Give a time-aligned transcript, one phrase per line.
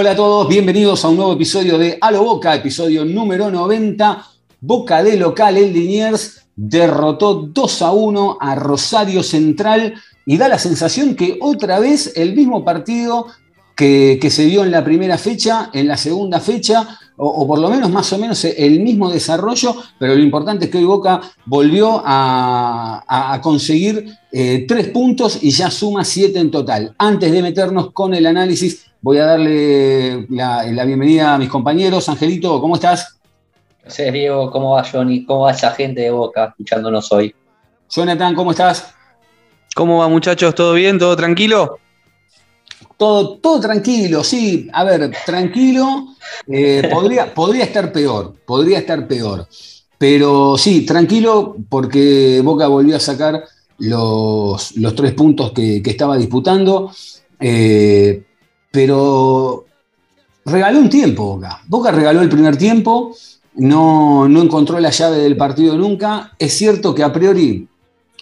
[0.00, 4.26] Hola a todos, bienvenidos a un nuevo episodio de A lo Boca, episodio número 90.
[4.62, 9.92] Boca de local, el Liniers derrotó 2 a 1 a Rosario Central
[10.24, 13.26] y da la sensación que otra vez el mismo partido
[13.76, 17.90] que, se dio en la primera fecha, en la segunda fecha, o, por lo menos
[17.90, 23.38] más o menos el mismo desarrollo, pero lo importante es que hoy Boca volvió a,
[23.42, 26.94] conseguir eh, tres puntos y ya suma siete en total.
[26.98, 32.06] Antes de meternos con el análisis, Voy a darle la, bienvenida a mis compañeros.
[32.10, 33.18] Angelito, ¿cómo estás?
[33.82, 34.50] Gracias, Diego.
[34.50, 35.24] ¿Cómo va, Johnny?
[35.24, 37.34] ¿Cómo va esa gente de Boca escuchándonos hoy?
[37.88, 38.94] Jonathan, ¿cómo estás?
[39.74, 40.54] ¿Cómo va, muchachos?
[40.54, 40.98] ¿Todo bien?
[40.98, 41.78] ¿Todo tranquilo?
[43.00, 44.68] Todo, todo tranquilo, sí.
[44.74, 46.08] A ver, tranquilo.
[46.46, 49.48] Eh, podría, podría estar peor, podría estar peor.
[49.96, 53.42] Pero sí, tranquilo, porque Boca volvió a sacar
[53.78, 56.92] los, tres puntos que, estaba disputando.
[57.40, 58.22] Eh,
[58.70, 59.64] pero
[60.44, 61.62] regaló un tiempo Boca.
[61.68, 63.16] Boca regaló el primer tiempo,
[63.54, 66.32] no, encontró la llave del partido nunca.
[66.38, 67.66] Es cierto que a priori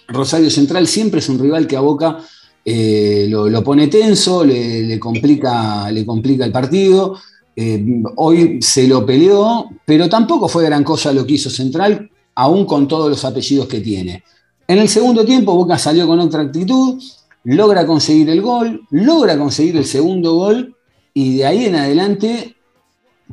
[0.07, 2.21] Rosario Central siempre es un rival que a Boca
[2.71, 7.17] eh, lo, pone tenso, le, complica, le complica el partido.
[7.57, 12.67] Eh, hoy se lo peleó, pero tampoco fue gran cosa lo que hizo Central, aún
[12.67, 14.23] con todos los apellidos que tiene.
[14.67, 17.03] En el segundo tiempo Boca salió con otra actitud,
[17.45, 20.77] logra conseguir el gol, logra conseguir el segundo gol
[21.15, 22.55] y de ahí en adelante,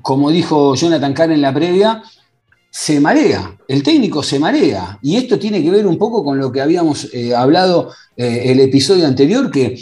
[0.02, 2.04] como dijo Jonathan Carr en la previa,
[2.78, 5.00] se marea, el técnico se marea.
[5.02, 8.60] Y esto tiene que ver un poco con lo que habíamos eh, hablado eh, el
[8.60, 9.82] episodio anterior, que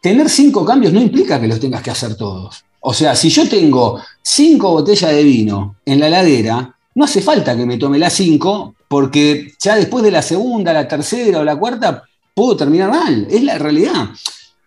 [0.00, 2.64] tener cinco cambios no implica que los tengas que hacer todos.
[2.80, 7.54] O sea, si yo tengo cinco botellas de vino en la ladera, no hace falta
[7.54, 11.56] que me tome las cinco, porque ya después de la segunda, la tercera o la
[11.56, 12.02] cuarta,
[12.32, 14.08] puedo terminar mal, es la realidad.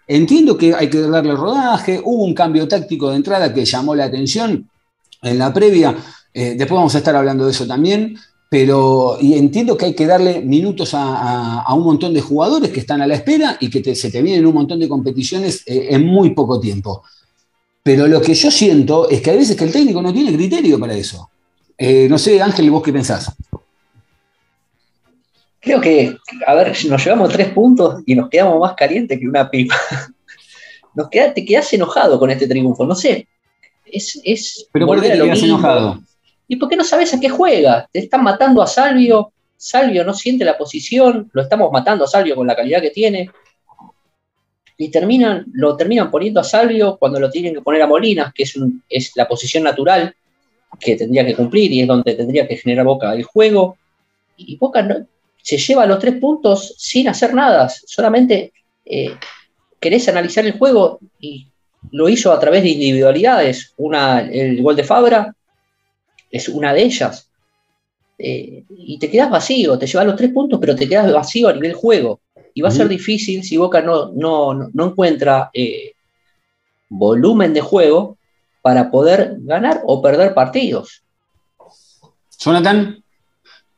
[0.08, 4.06] Entiendo que hay que darle rodaje, hubo un cambio táctico de entrada que llamó la
[4.06, 4.70] atención
[5.24, 5.96] en la previa,
[6.34, 8.18] eh, después vamos a estar hablando de eso también,
[8.50, 13.02] pero y entiendo que hay que darle minutos a, un montón de jugadores que están
[13.02, 16.32] a la espera y que se te vienen un montón de competiciones eh, en muy
[16.32, 17.04] poco tiempo.
[17.84, 20.80] Pero lo que yo siento es que hay veces que el técnico no tiene criterio
[20.80, 21.30] para eso.
[21.78, 23.32] Eh, no sé, Ángel, ¿vos qué pensás?
[25.62, 26.18] Creo que,
[26.48, 29.76] a ver, nos llevamos tres puntos y nos quedamos más calientes que una pipa.
[30.96, 33.28] Nos queda, te quedas enojado con este triunfo, no sé.
[33.86, 36.02] Es, es ¿Pero por qué te quedas enojado?
[36.52, 37.88] ¿Y por qué no sabes a qué juega?
[37.92, 42.36] Te están matando a Salvio, Salvio no siente la posición, lo estamos matando a Salvio
[42.36, 43.30] con la calidad que tiene.
[44.76, 48.44] Y terminan, lo terminan poniendo a Salvio cuando lo tienen que poner a Molinas, que
[48.90, 50.16] es, la posición natural
[50.80, 53.78] que tendría que cumplir y es donde tendría que generar Boca el juego.
[54.36, 55.06] Y Boca no,
[55.44, 58.54] se lleva los tres puntos sin hacer nada, solamente
[58.86, 59.14] eh,
[59.80, 61.46] querés analizar el juego y
[61.92, 63.74] lo hizo a través de individualidades.
[63.78, 65.36] Una, el gol de Fabra
[66.30, 67.30] es una de ellas.
[68.18, 71.54] Eh, y te quedas vacío, te llevas los tres puntos, pero te quedas vacío a
[71.54, 72.20] nivel juego.
[72.54, 75.94] Y va a ser difícil si Boca no, no, no encuentra eh,
[76.90, 78.18] volumen de juego
[78.62, 81.04] para poder ganar o perder partidos.
[82.40, 83.02] Jonathan.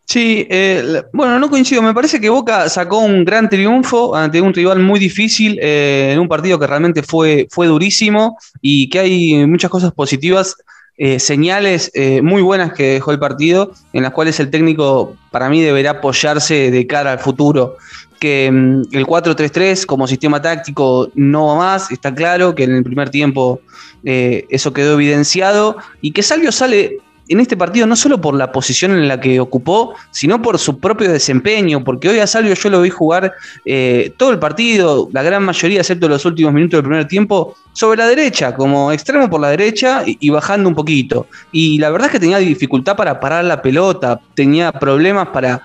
[0.05, 1.81] Sí, eh, bueno, no coincido.
[1.81, 6.19] Me parece que Boca sacó un gran triunfo ante un rival muy difícil eh, en
[6.19, 10.57] un partido que realmente fue, fue durísimo y que hay muchas cosas positivas,
[10.97, 11.91] eh, señales
[12.21, 16.71] muy buenas que dejó el partido, en las cuales el técnico para mí deberá apoyarse
[16.71, 17.77] de cara al futuro.
[18.19, 22.83] Que mm, el 4-3-3 como sistema táctico no va más, está claro que en el
[22.83, 23.61] primer tiempo
[24.03, 26.99] eso quedó evidenciado y que Salvio sale
[27.31, 30.79] en este partido no solo por la posición en la que ocupó, sino por su
[30.79, 33.33] propio desempeño, porque hoy a Salvio yo lo vi jugar
[33.65, 37.99] eh, todo el partido, la gran mayoría, excepto los últimos minutos del primer tiempo, sobre
[37.99, 41.27] la derecha, como extremo por la derecha y, bajando un poquito.
[41.51, 45.61] Y la verdad es que tenía dificultad para parar la pelota, tenía problemas para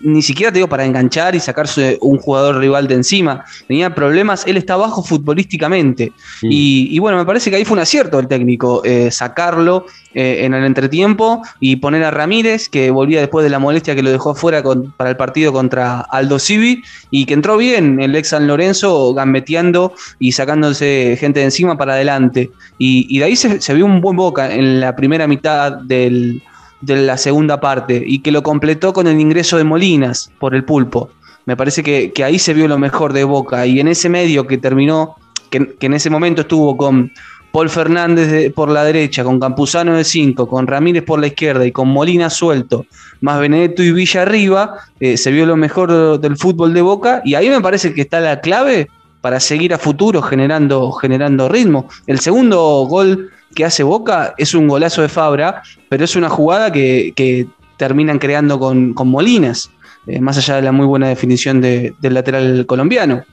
[0.00, 3.44] ni siquiera te digo para enganchar y sacarse un jugador rival de encima.
[3.66, 6.12] Tenía problemas, él está bajo futbolísticamente.
[6.42, 10.54] Y, bueno, me parece que ahí fue un acierto el técnico, eh, sacarlo eh, en
[10.54, 14.30] el entretiempo y poner a Ramírez, que volvía después de la molestia que lo dejó
[14.30, 14.62] afuera
[14.96, 19.92] para el partido contra Aldo Civi, y que entró bien el ex San Lorenzo gambeteando
[20.18, 22.50] y sacándose gente de encima para adelante.
[22.78, 26.42] Y, de ahí se, se vio un buen boca en la primera mitad del
[26.80, 30.64] de la segunda parte y que lo completó con el ingreso de Molinas por el
[30.64, 31.10] pulpo.
[31.46, 34.58] Me parece que, ahí se vio lo mejor de Boca y en ese medio que
[34.58, 35.16] terminó,
[35.50, 37.10] que, en ese momento estuvo con
[37.52, 41.72] Paul Fernández por la derecha, con Campuzano de 5, con Ramírez por la izquierda y
[41.72, 42.86] con Molina suelto,
[43.20, 47.34] más Benedetto y Villa arriba, eh, se vio lo mejor del fútbol de Boca y
[47.34, 48.88] ahí me parece que está la clave
[49.20, 51.88] para seguir a futuro generando, generando ritmo.
[52.06, 56.72] El segundo gol que hace Boca es un golazo de Fabra, pero es una jugada
[56.72, 59.70] que, terminan creando con, Molinas,
[60.06, 63.24] eh, más allá de la muy buena definición del lateral colombiano.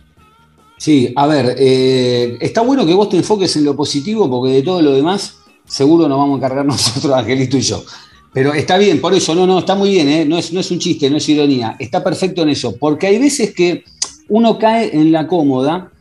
[0.77, 4.61] Sí, a ver, eh, está bueno que vos te enfoques en lo positivo porque de
[4.61, 7.83] todo lo demás seguro nos vamos a encargar nosotros, Angelito y yo.
[8.33, 10.25] Pero está bien, por eso, no, no, está muy bien, ¿eh?
[10.25, 13.17] no, es, no es un chiste, no es ironía, está perfecto en eso, porque hay
[13.17, 13.83] veces que
[14.29, 15.91] uno cae en la cómoda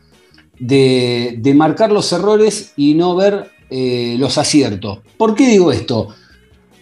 [0.59, 4.99] de, de marcar los errores y no ver eh, los aciertos.
[5.17, 6.09] ¿Por qué digo esto?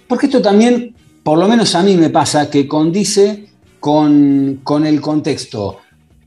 [0.07, 3.49] Porque esto también, por lo menos a mí me pasa, que condice
[3.79, 5.77] con, el contexto.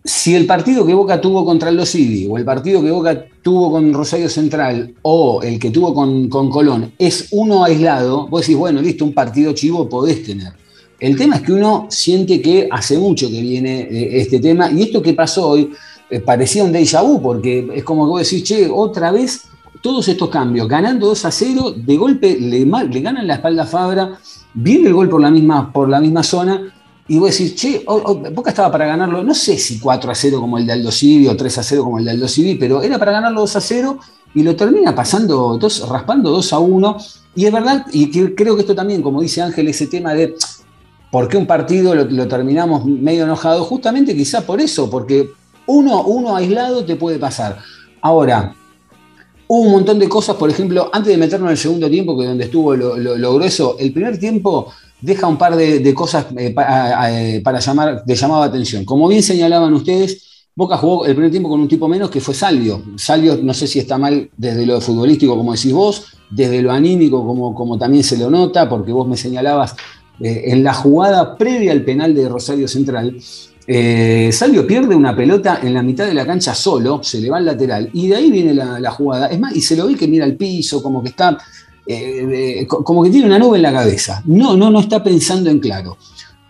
[0.05, 1.95] Si el partido que Boca tuvo contra el Los
[2.29, 6.51] o el partido que Boca tuvo con Rosario Central o el que tuvo con, con
[6.51, 10.53] Colón es uno aislado, vos decís, bueno, listo, un partido chivo podés tener.
[11.01, 14.83] El tema es que uno siente que hace mucho que viene eh, este tema y
[14.83, 15.71] esto que pasó hoy
[16.11, 19.43] eh, parecía un déjà vu porque es como que vos decís, che, otra vez
[19.81, 23.67] todos estos cambios, ganando 2 a 0, de golpe le, le ganan la espalda a
[23.67, 24.19] Fabra,
[24.55, 26.73] viene el gol por la misma, por la misma zona,
[27.11, 30.59] y vos decís, che, Boca estaba para ganarlo, no sé si 4 a 0 como
[30.59, 32.99] el de Aldo Civi o 3 a 0 como el de Aldo Civi, pero era
[32.99, 33.99] para ganarlo 2 a 0
[34.35, 36.97] y lo termina pasando, dos, raspando 2 a 1.
[37.35, 40.35] Y es verdad, y creo que esto también, como dice Ángel, ese tema de
[41.11, 45.31] por qué un partido lo, terminamos medio enojado, justamente quizá por eso, porque
[45.67, 47.59] uno, uno aislado te puede pasar.
[48.03, 48.55] Ahora,
[49.51, 52.27] Hubo un montón de cosas, por ejemplo, antes de meternos en el segundo tiempo, que
[52.27, 57.59] donde estuvo lo, grueso, el primer tiempo deja un par de, cosas eh, eh, para
[57.59, 58.85] llamar, de llamada atención.
[58.85, 62.35] Como bien señalaban ustedes, Boca jugó el primer tiempo con un tipo menos que fue
[62.35, 62.83] Salvio.
[62.97, 67.25] Salvio no sé si está mal desde lo futbolístico, como decís vos, desde lo anímico,
[67.25, 69.77] como, como también se lo nota, porque vos me señalabas
[70.21, 73.17] eh, en la jugada previa al penal de Rosario Central,
[73.71, 77.37] eh, Salvio pierde una pelota en la mitad de la cancha solo, se le va
[77.37, 79.27] al lateral, y de ahí viene la, jugada.
[79.27, 81.37] Es más, y se lo ve que mira el piso, como que está,
[81.87, 84.23] eh, como que tiene una nube en la cabeza.
[84.25, 85.99] No, no, no está pensando en claro.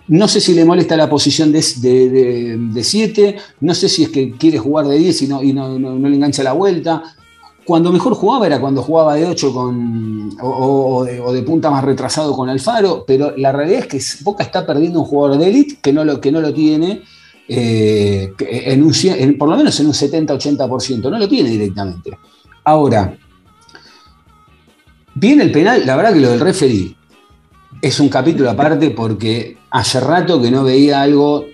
[0.06, 4.58] No sé si le molesta la posición de 7, no sé si es que quiere
[4.58, 7.02] jugar de 10 y, no, y no, le engancha la vuelta.
[7.68, 12.48] Cuando mejor jugaba era cuando jugaba de 8 con, o, de, punta más retrasado con
[12.48, 16.02] Alfaro, pero la realidad es que Boca está perdiendo un jugador de élite que no
[16.02, 17.02] lo, que no lo tiene,
[17.46, 22.16] eh, en por lo menos en un 70-80%, no lo tiene directamente.
[22.64, 23.14] Ahora,
[25.14, 26.96] viene el penal, la verdad que lo del referee
[27.82, 31.44] es un capítulo aparte porque hace rato que no veía algo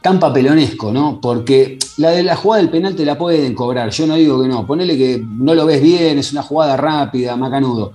[0.00, 1.20] tan papelonesco, ¿no?
[1.20, 4.48] Porque la de la jugada del penal te la pueden cobrar, yo no digo que
[4.48, 7.92] no, ponele que no lo ves bien, es una jugada rápida, macanudo.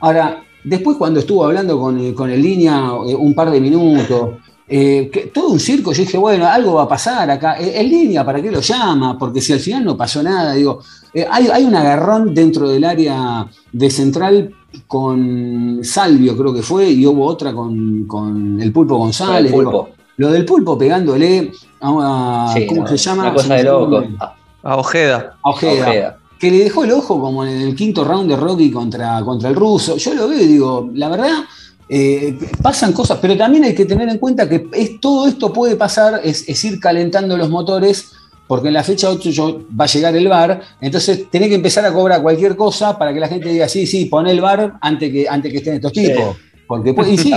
[0.00, 4.36] Ahora, después cuando estuvo hablando con, eh, el línea eh, un par de minutos,
[4.68, 7.54] eh, todo un circo, yo dije, bueno, algo va a pasar acá.
[7.54, 9.18] El línea, ¿para qué lo llama?
[9.18, 10.80] Porque si al final no pasó nada, digo,
[11.30, 14.54] hay, un agarrón dentro del área de central
[14.86, 19.52] con Salvio, creo que fue, y hubo otra con, el Pulpo González.
[20.22, 21.50] Lo del pulpo pegándole
[21.80, 23.22] a, ¿cómo se llama?
[23.24, 24.04] Una cosa de loco.
[24.62, 25.34] A Ojeda.
[25.42, 26.16] A Ojeda.
[26.38, 29.56] Que le dejó el ojo como en el quinto round de Rocky contra, contra el
[29.56, 29.96] ruso.
[29.96, 31.32] Yo lo veo y digo, la verdad,
[31.88, 35.74] eh, pasan cosas, pero también hay que tener en cuenta que es, todo esto puede
[35.74, 38.12] pasar, es, ir calentando los motores,
[38.46, 41.92] porque en la fecha 8 va a llegar el bar, entonces tenés que empezar a
[41.92, 45.28] cobrar cualquier cosa para que la gente diga, sí, sí, pon el bar antes que,
[45.28, 46.36] antes que estén estos tipos.
[46.72, 47.30] Porque y sí,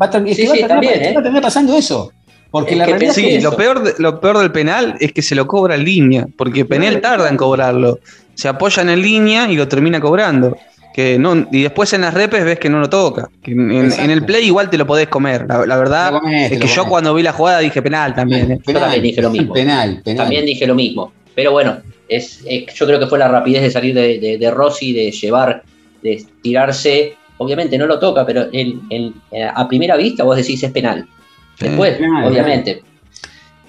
[0.00, 2.12] va a, terminar, pasando eso.
[2.60, 5.74] Porque la realidad sí, lo, peor lo peor del penal es que se lo cobra
[5.74, 7.98] en línea, porque Penel tarda en cobrarlo.
[8.34, 10.56] Se apoyan en línea y lo termina cobrando.
[10.94, 13.28] Que no, y después en las repes ves que no lo toca.
[13.44, 15.46] en, el play igual te lo podés comer.
[15.46, 18.52] La, verdad es que yo cuando vi la jugada dije penal también.
[18.52, 18.58] ¿eh?
[18.66, 19.52] Yo también dije lo mismo.
[19.52, 21.12] Penal, También dije lo mismo.
[21.34, 21.76] Pero bueno,
[22.08, 22.42] es,
[22.74, 25.62] yo creo que fue la rapidez de salir de, de, de Rossi, de llevar,
[26.02, 28.48] de tirarse obviamente no lo toca, pero
[29.54, 31.06] a primera vista vos decís es penal.
[31.58, 32.82] Después, obviamente.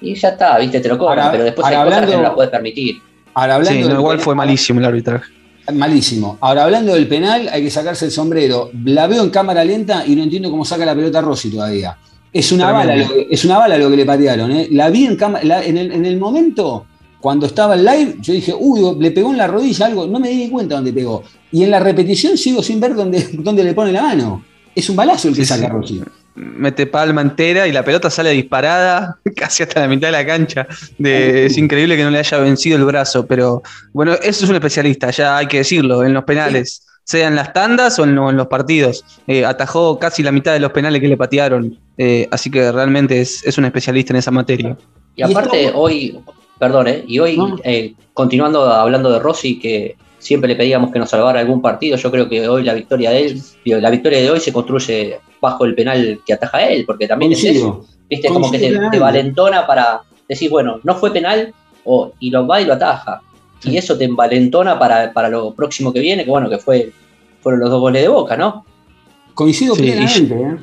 [0.01, 2.51] Y ya está, viste, te lo cobran, pero después hay cosas que no las puedes
[2.51, 3.01] permitir.
[3.33, 5.31] Ahora hablando sí, igual fue malísimo el arbitraje.
[5.73, 6.37] Malísimo.
[6.39, 8.71] Ahora, hablando del penal, hay que sacarse el sombrero.
[8.85, 11.97] La veo en cámara lenta y no entiendo cómo saca la pelota Rossi todavía.
[12.31, 14.51] Es una, bala lo, que, es una bala lo que le patearon.
[14.51, 14.67] ¿eh?
[14.71, 15.63] La vi en cámara.
[15.63, 16.85] En el, en el momento,
[17.19, 20.07] cuando estaba el live, yo dije, uy, le pegó en la rodilla algo.
[20.07, 21.23] No me di cuenta dónde pegó.
[21.51, 24.45] Y en la repetición sigo sin ver dónde, dónde le pone la mano.
[24.73, 26.01] Es un balazo el que saca Rossi
[26.37, 30.67] mete palma entera y la pelota sale disparada casi hasta la mitad de la cancha.
[30.99, 35.09] es increíble que no le haya vencido el brazo, pero bueno, eso es un especialista,
[35.09, 39.03] ya hay que decirlo, en los penales, sea en las tandas o en, los partidos.
[39.25, 43.19] Eh, atajó casi la mitad de los penales que le patearon, eh, así que realmente
[43.19, 44.77] es, un especialista en esa materia.
[45.15, 46.19] Y aparte, hoy,
[46.59, 47.39] perdón, eh, y hoy,
[48.13, 51.97] continuando hablando de Rossi, que siempre le pedíamos que nos salvara algún partido.
[51.97, 55.65] Yo creo que hoy la victoria de él, la victoria de hoy se construye bajo
[55.65, 57.85] el penal que ataja él, porque también es eso.
[58.09, 58.29] ¿Viste?
[58.29, 62.65] Como que te, valentona para decir, bueno, no fue penal, o, y lo va y
[62.65, 63.21] lo ataja.
[63.63, 66.91] Y eso te envalentona para, para lo próximo que viene, que bueno, que fue
[67.41, 68.65] fueron los dos goles de boca, ¿no?
[69.33, 70.57] Coincido plenamente, ¿eh?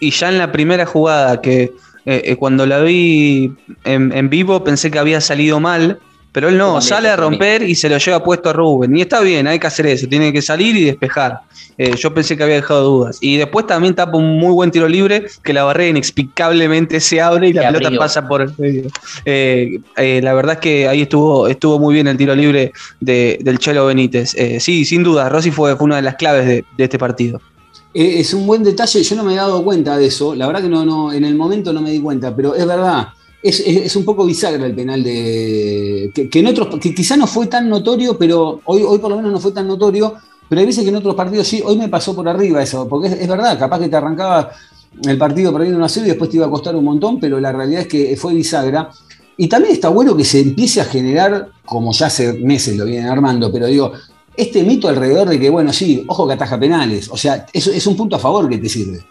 [0.00, 1.72] Y ya en la primera jugada que
[2.04, 3.52] eh, cuando la vi
[3.84, 6.00] en, en, vivo pensé que había salido mal
[6.36, 8.94] pero él no, sale a romper y se lo lleva puesto a Rubén.
[8.94, 11.40] Y está bien, hay que hacer eso, tiene que salir y despejar.
[11.78, 13.16] Eh, yo pensé que había dejado dudas.
[13.22, 17.48] Y después también tapa un muy buen tiro libre, que la barrera inexplicablemente se abre
[17.48, 18.90] y la pelota pasa por el medio.
[19.24, 23.58] Eh, eh, la verdad es que ahí estuvo, estuvo muy bien el tiro libre del
[23.58, 24.36] Chelo Benítez.
[24.58, 27.40] sí, sin duda, Rossi fue, una de las claves de, este partido.
[27.94, 30.68] Es un buen detalle, yo no me he dado cuenta de eso, la verdad que
[30.68, 33.08] no, no, en el momento no me di cuenta, pero es verdad,
[33.48, 36.10] es, un poco bisagra el penal de.
[36.14, 36.78] Que, en otros.
[36.80, 39.68] que quizá no fue tan notorio, pero hoy, hoy por lo menos no fue tan
[39.68, 40.14] notorio.
[40.48, 43.08] Pero hay veces que en otros partidos sí, hoy me pasó por arriba eso, porque
[43.08, 44.52] es, verdad, capaz que te arrancaba
[45.04, 47.52] el partido perdiendo una serie y después te iba a costar un montón, pero la
[47.52, 48.90] realidad es que fue bisagra.
[49.36, 53.08] Y también está bueno que se empiece a generar, como ya hace meses lo vienen
[53.08, 53.92] armando, pero digo,
[54.36, 57.96] este mito alrededor de que, bueno, sí, ojo que ataja penales, o sea, es un
[57.96, 59.04] punto a favor que te sirve.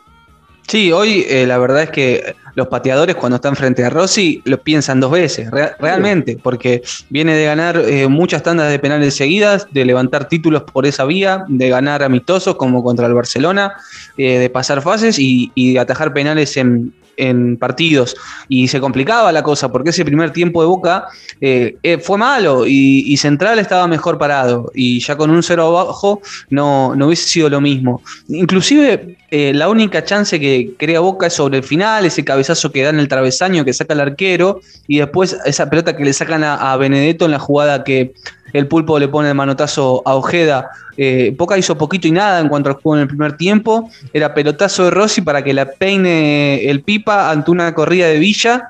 [0.68, 4.60] Sí, hoy eh, la verdad es que los pateadores cuando están frente a Rossi lo
[4.62, 9.86] piensan dos veces, realmente, porque viene de ganar eh, muchas tandas de penales seguidas, de
[9.86, 13.74] levantar títulos por esa vía, de ganar amistosos como contra el Barcelona,
[14.18, 18.16] eh, de pasar fases y, y de atajar penales en, en partidos
[18.50, 21.06] y se complicaba la cosa porque ese primer tiempo de Boca
[21.42, 26.22] eh, eh, fue malo y, Central estaba mejor parado y ya con un cero abajo
[26.50, 28.04] no, no hubiese sido lo mismo.
[28.28, 32.84] Inclusive eh, la única chance que crea Boca es sobre el final, ese cabezazo que
[32.84, 36.44] da en el travesaño que saca el arquero y después esa pelota que le sacan
[36.44, 38.14] a Benedetto en la jugada que
[38.56, 40.70] el pulpo le pone el manotazo a Ojeda.
[40.96, 43.90] Eh, Poca hizo poquito y nada en cuanto al juego en el primer tiempo.
[44.14, 48.70] Era pelotazo de Rossi para que la peine el Pipa ante una corrida de Villa.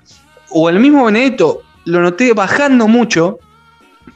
[0.49, 3.37] O el mismo Benedetto, lo noté bajando mucho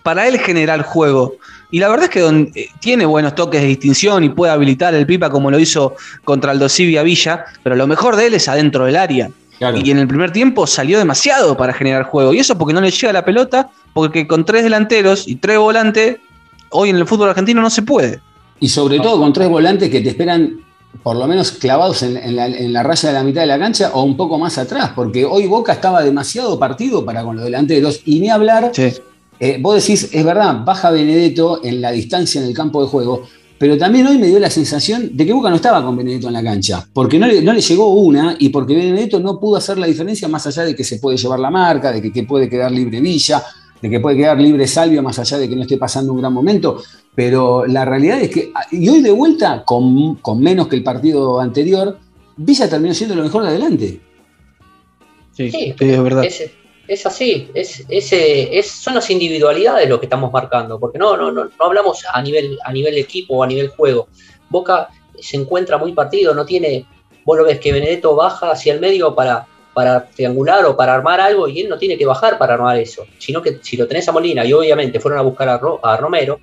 [0.01, 1.35] para él generar juego.
[1.69, 5.05] Y la verdad es que eh, tiene buenos toques de distinción y puede habilitar el
[5.05, 8.85] Pipa como lo hizo contra el Dosivia Villa, pero lo mejor de él es adentro
[8.85, 9.29] del área.
[9.59, 12.33] Y en el primer tiempo salió demasiado para generar juego.
[12.33, 16.17] Y eso porque no le llega la pelota, porque con tres delanteros y tres volantes,
[16.69, 18.21] hoy en el fútbol argentino no se puede.
[18.59, 20.61] Y sobre todo con tres volantes que te esperan
[21.03, 24.17] por lo menos clavados en, la, raya de la mitad de la cancha o un
[24.17, 28.01] poco más atrás, porque hoy Boca estaba demasiado partido para con los delanteros.
[28.05, 32.53] Y ni hablar, eh, vos decís, es verdad, baja Benedetto en la distancia en el
[32.53, 33.23] campo de juego,
[33.59, 36.33] pero también hoy me dio la sensación de que Boca no estaba con Benedetto en
[36.33, 39.77] la cancha, porque no le, no le, llegó una y porque Benedetto no pudo hacer
[39.77, 42.71] la diferencia más allá de que se puede llevar la marca, de que, puede quedar
[42.71, 43.43] libre Villa,
[43.81, 46.31] de que puede quedar libre Salvio más allá de que no esté pasando un gran
[46.31, 46.81] momento.
[47.13, 51.99] Pero la realidad es que, y hoy de vuelta, con, menos que el partido anterior,
[52.37, 53.99] Villa terminó siendo lo mejor de adelante.
[55.33, 56.23] Sí, es verdad
[56.89, 61.45] es así, es, es, son las individualidades lo que estamos marcando, porque no, no, no,
[61.45, 64.07] no hablamos a nivel, a nivel equipo o a nivel juego.
[64.49, 66.85] Boca se encuentra muy partido, no tiene,
[67.23, 71.21] vos lo ves que Benedetto baja hacia el medio para, para triangular o para armar
[71.21, 74.07] algo y él no tiene que bajar para armar eso, sino que si lo tenés
[74.09, 76.39] a Molina y obviamente fueron a buscar a, a Romero,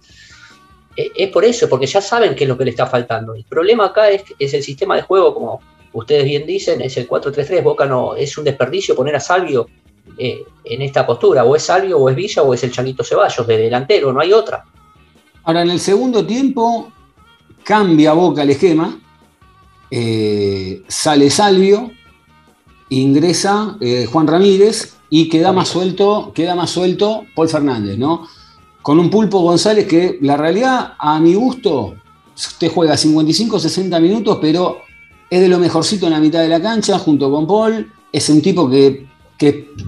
[0.96, 3.34] e, es por eso, porque ya saben qué es lo que le está faltando.
[3.34, 5.60] El problema acá es, es el sistema de juego, como
[5.92, 9.66] ustedes bien dicen, es el 4-3-3, Boca no, es un desperdicio poner a Salvio
[10.18, 11.44] eh, en esta postura.
[11.44, 14.32] O es Salvio, o es Villa, o es el Changuito Ceballos, de delantero, no hay
[14.32, 14.64] otra.
[15.44, 16.90] Ahora, en el segundo tiempo
[17.62, 18.98] cambia Boca el esquema,
[19.90, 21.90] eh, sale Salvio,
[22.88, 28.26] ingresa eh, Juan Ramírez y queda más suelto, queda más suelto Paul Fernández, ¿no?
[28.82, 31.94] Con un pulpo González que la realidad, a mi gusto,
[32.34, 34.78] usted juega 55, 60 minutos, pero
[35.28, 38.40] es de lo mejorcito en la mitad de la cancha junto con Paul es un
[38.40, 39.05] tipo que,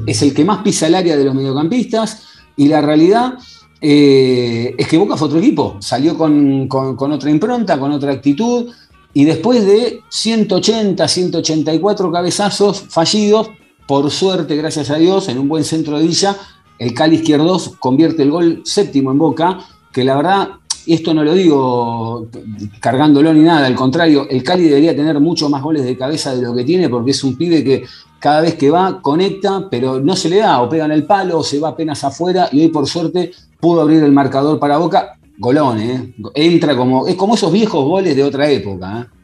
[0.07, 2.23] es el que más pisa el área de los mediocampistas
[2.57, 3.35] y la realidad
[3.81, 8.73] eh, es que Boca fue otro equipo, salió con, otra impronta, con otra actitud
[9.15, 13.51] y después de 180, 184 cabezazos fallidos,
[13.87, 16.37] por suerte, gracias a Dios, en un buen centro de Villa,
[16.79, 19.59] el Cali Izquierdos convierte el gol séptimo en Boca,
[19.93, 20.49] que la verdad
[20.89, 22.29] y esto no lo digo
[22.81, 26.41] cargándolo ni nada, al contrario, el Cali debería tener mucho más goles de cabeza de
[26.41, 27.85] lo que tiene, porque es un pibe que
[28.19, 31.39] cada vez que va conecta, pero no se le da, o pega en el palo,
[31.39, 35.15] o se va apenas afuera, y hoy por suerte pudo abrir el marcador para Boca.
[35.41, 36.15] Golón, ¿eh?
[36.35, 39.01] Entra como, es como esos viejos goles de otra época.
[39.01, 39.19] ¿eh?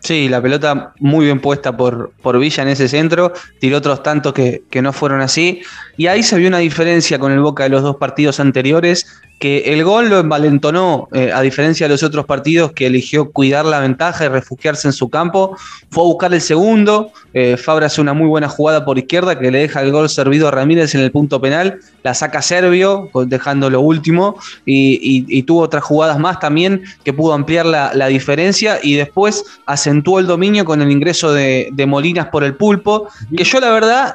[0.00, 4.32] Sí, la pelota muy bien puesta por, por Villa en ese centro, tiró otros tantos
[4.32, 5.60] que, que, no fueron así,
[5.98, 9.06] y ahí se vio una diferencia con el Boca de los dos partidos anteriores,
[9.38, 13.66] que el gol lo envalentonó, eh, a diferencia de los otros partidos que eligió cuidar
[13.66, 15.56] la ventaja y refugiarse en su campo,
[15.90, 19.50] fue a buscar el segundo, eh, Fabra hace una muy buena jugada por izquierda que
[19.50, 23.68] le deja el gol servido a Ramírez en el punto penal, la saca Servio, dejando
[23.68, 29.44] lo último, y, tuvo otras jugadas más también que pudo ampliar la, diferencia y después
[29.66, 33.70] acentuó el dominio con el ingreso de, de Molinas por el pulpo, que yo la
[33.70, 34.14] verdad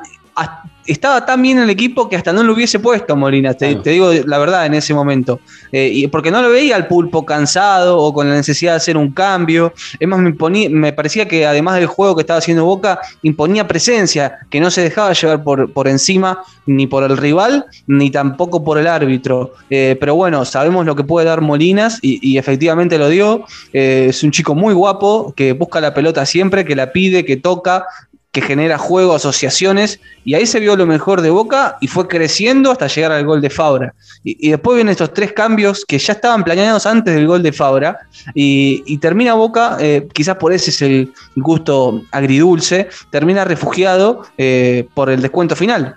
[0.86, 4.38] estaba tan bien el equipo que hasta no lo hubiese puesto Molina, te, digo la
[4.38, 5.40] verdad en ese momento.
[5.72, 8.98] Eh, y porque no lo veía al pulpo cansado o con la necesidad de hacer
[8.98, 9.74] un cambio.
[10.00, 14.40] Es más, me, me parecía que además del juego que estaba haciendo Boca, imponía presencia,
[14.50, 18.78] que no se dejaba llevar por, por encima ni por el rival, ni tampoco por
[18.78, 19.54] el árbitro.
[19.70, 23.46] Eh, pero bueno, sabemos lo que puede dar Molinas y, efectivamente lo dio.
[23.74, 27.38] Eh, es un chico muy guapo que busca la pelota siempre, que la pide, que
[27.38, 27.86] toca,
[28.32, 32.72] que genera juego, asociaciones, y ahí se vio lo mejor de Boca y fue creciendo
[32.72, 33.94] hasta llegar al gol de Fabra.
[34.24, 38.00] Y, después vienen estos tres cambios que ya estaban planeados antes del gol de Fabra,
[38.34, 45.10] y, termina Boca, eh, quizás por ese es el gusto agridulce, termina refugiado eh, por
[45.10, 45.96] el descuento final.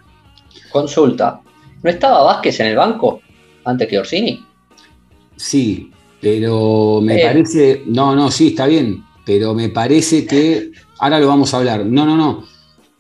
[0.73, 1.41] Consulta,
[1.83, 3.21] ¿no estaba Vázquez en el banco
[3.65, 4.45] antes que Orsini?
[5.37, 7.27] Sí, pero me eh.
[7.27, 10.73] parece, no, no, sí, está bien, pero me parece que
[11.05, 11.85] ahora lo vamos a hablar.
[11.85, 12.45] No, no, no.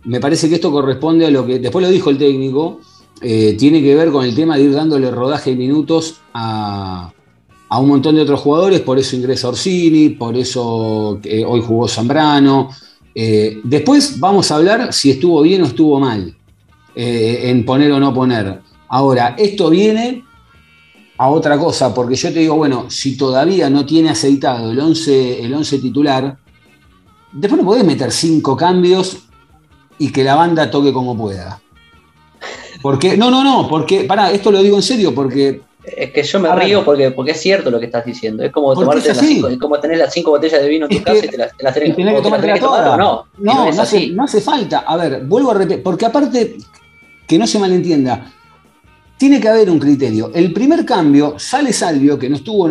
[0.04, 2.80] Me parece que esto corresponde a lo que, después lo dijo el técnico,
[3.22, 7.10] eh, tiene que ver con el tema de ir dándole rodaje de minutos a,
[7.70, 12.68] un montón de otros jugadores, por eso ingresa Orsini, por eso eh, hoy jugó Zambrano.
[13.14, 16.36] Eh, después vamos a hablar si estuvo bien o estuvo mal
[16.96, 18.60] en poner o no poner.
[18.86, 20.22] Ahora, esto viene
[21.18, 25.42] a otra cosa, porque yo te digo, bueno, si todavía no tiene aceitado el 11,
[25.42, 26.38] el 11 titular,
[27.34, 29.18] Después no podés meter cinco cambios
[29.98, 31.60] y que la banda toque como pueda.
[32.80, 35.62] Porque, no, no, no, porque, pará, esto lo digo en serio, porque.
[35.84, 38.42] Es que yo me río porque, porque es cierto lo que estás diciendo.
[38.42, 41.02] Es como, tomarte las cinco, es como tener las cinco botellas de vino en tu
[41.02, 42.98] casa y te las, te las tenés, que tomar todas.
[42.98, 44.84] No, no, no, hace, no hace falta.
[44.86, 46.56] A ver, vuelvo a repetir, porque aparte,
[47.26, 48.30] que no se malentienda,
[49.24, 50.30] tiene que haber un criterio.
[50.34, 52.68] El primer cambio, sale Salvio, que no estuvo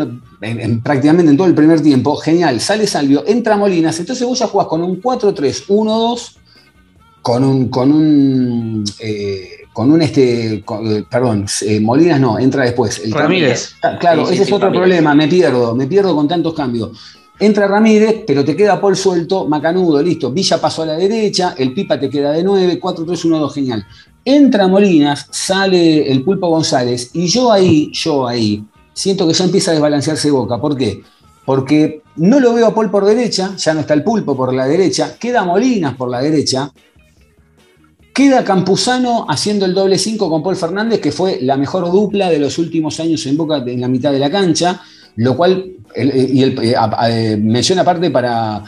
[0.83, 4.67] prácticamente en todo el primer tiempo, genial, sale Salvio, entra Molinas, entonces vos ya jugás
[4.67, 6.35] con un 4-3-1-2,
[7.23, 10.63] con un, con un, eh, con un este, eh,
[11.09, 13.01] perdón, eh, Molinas no, entra después.
[13.03, 13.73] El Ramírez.
[13.81, 16.91] Ah, claro, ese es otro problema, me pierdo, me pierdo con tantos cambios.
[17.39, 20.31] Entra Ramírez, pero te queda Paul suelto, Macanudo, listo.
[20.31, 23.87] Villa pasó a la derecha, el Pipa te queda de 9, 4-3-1-2, genial.
[24.25, 29.71] Entra Molinas, sale el Pulpo González, y yo ahí, yo ahí, siento que ya empieza
[29.71, 30.59] a desbalancearse Boca.
[30.59, 31.01] ¿Por qué?
[31.45, 34.65] Porque no lo veo a Paul por derecha, ya no está el Pulpo por la
[34.65, 36.71] derecha, queda Molinas por la derecha,
[38.13, 42.39] queda Campuzano haciendo el doble 5 con Paul Fernández, que fue la mejor dupla de
[42.39, 44.81] los últimos años en Boca en la mitad de la cancha,
[45.15, 46.75] lo cual, y el, eh,
[47.09, 48.63] eh, menciona aparte para,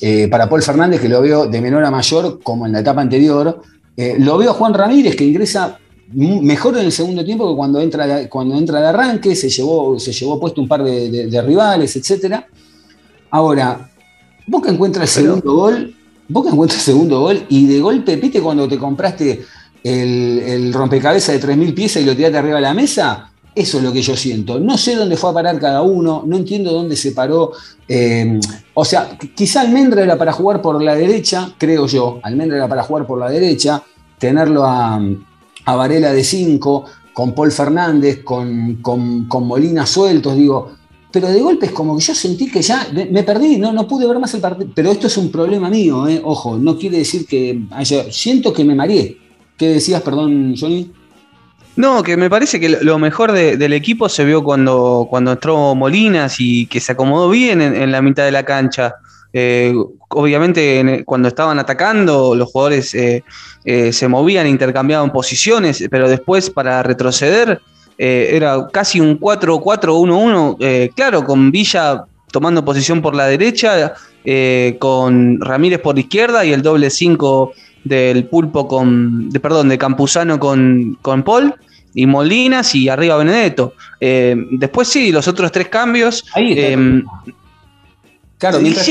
[0.00, 3.00] eh, para Paul Fernández, que lo veo de menor a mayor, como en la etapa
[3.00, 3.62] anterior,
[3.96, 5.78] eh, lo veo a Juan Ramírez que ingresa
[6.14, 10.12] mejor en el segundo tiempo que cuando entra, cuando entra de arranque, se llevó, se
[10.12, 12.36] llevó puesto un par de, rivales, etc.
[13.30, 13.90] Ahora,
[14.46, 15.94] Boca encuentra el segundo gol,
[16.28, 19.44] Boca encuentra el segundo gol y de golpe, ¿viste cuando te compraste
[19.82, 23.31] el, el rompecabezas de 3.000 piezas y lo tiraste arriba de la mesa?
[23.54, 24.58] Eso es lo que yo siento.
[24.58, 27.52] No sé dónde fue a parar cada uno, no entiendo dónde se paró.
[27.86, 28.40] Eh,
[28.72, 32.18] o sea, quizá Almendra era para jugar por la derecha, creo yo.
[32.22, 33.82] Almendra era para jugar por la derecha,
[34.18, 34.98] tenerlo a,
[35.66, 40.72] Varela de 5, con Paul Fernández, con, con, Molina sueltos, digo.
[41.10, 44.06] Pero de golpe es como que yo sentí que ya me perdí, no, no pude
[44.06, 44.70] ver más el partido.
[44.74, 46.22] Pero esto es un problema mío, eh.
[46.24, 47.66] ojo, no quiere decir que.
[48.10, 49.18] Siento que me mareé.
[49.58, 50.90] ¿Qué decías, perdón, Johnny?
[51.74, 56.36] No, que me parece que lo mejor del equipo se vio cuando, cuando entró Molinas
[56.38, 58.94] y que se acomodó bien en, la mitad de la cancha.
[59.32, 59.72] Eh,
[60.08, 63.22] obviamente cuando estaban atacando los jugadores eh,
[63.64, 67.62] se movían, intercambiaban posiciones, pero después para retroceder
[67.96, 73.94] era casi un 4-4-1-1, claro, con Villa tomando posición por la derecha,
[74.78, 80.38] con Ramírez por izquierda y el doble 5 del pulpo con, de, perdón, de Campuzano
[80.38, 81.54] con, con Paul
[81.94, 83.74] y Molinas y arriba Benedetto.
[84.00, 86.24] Eh, después sí, los otros tres cambios.
[86.34, 87.02] Ahí eh,
[88.42, 88.88] Claro, mientras,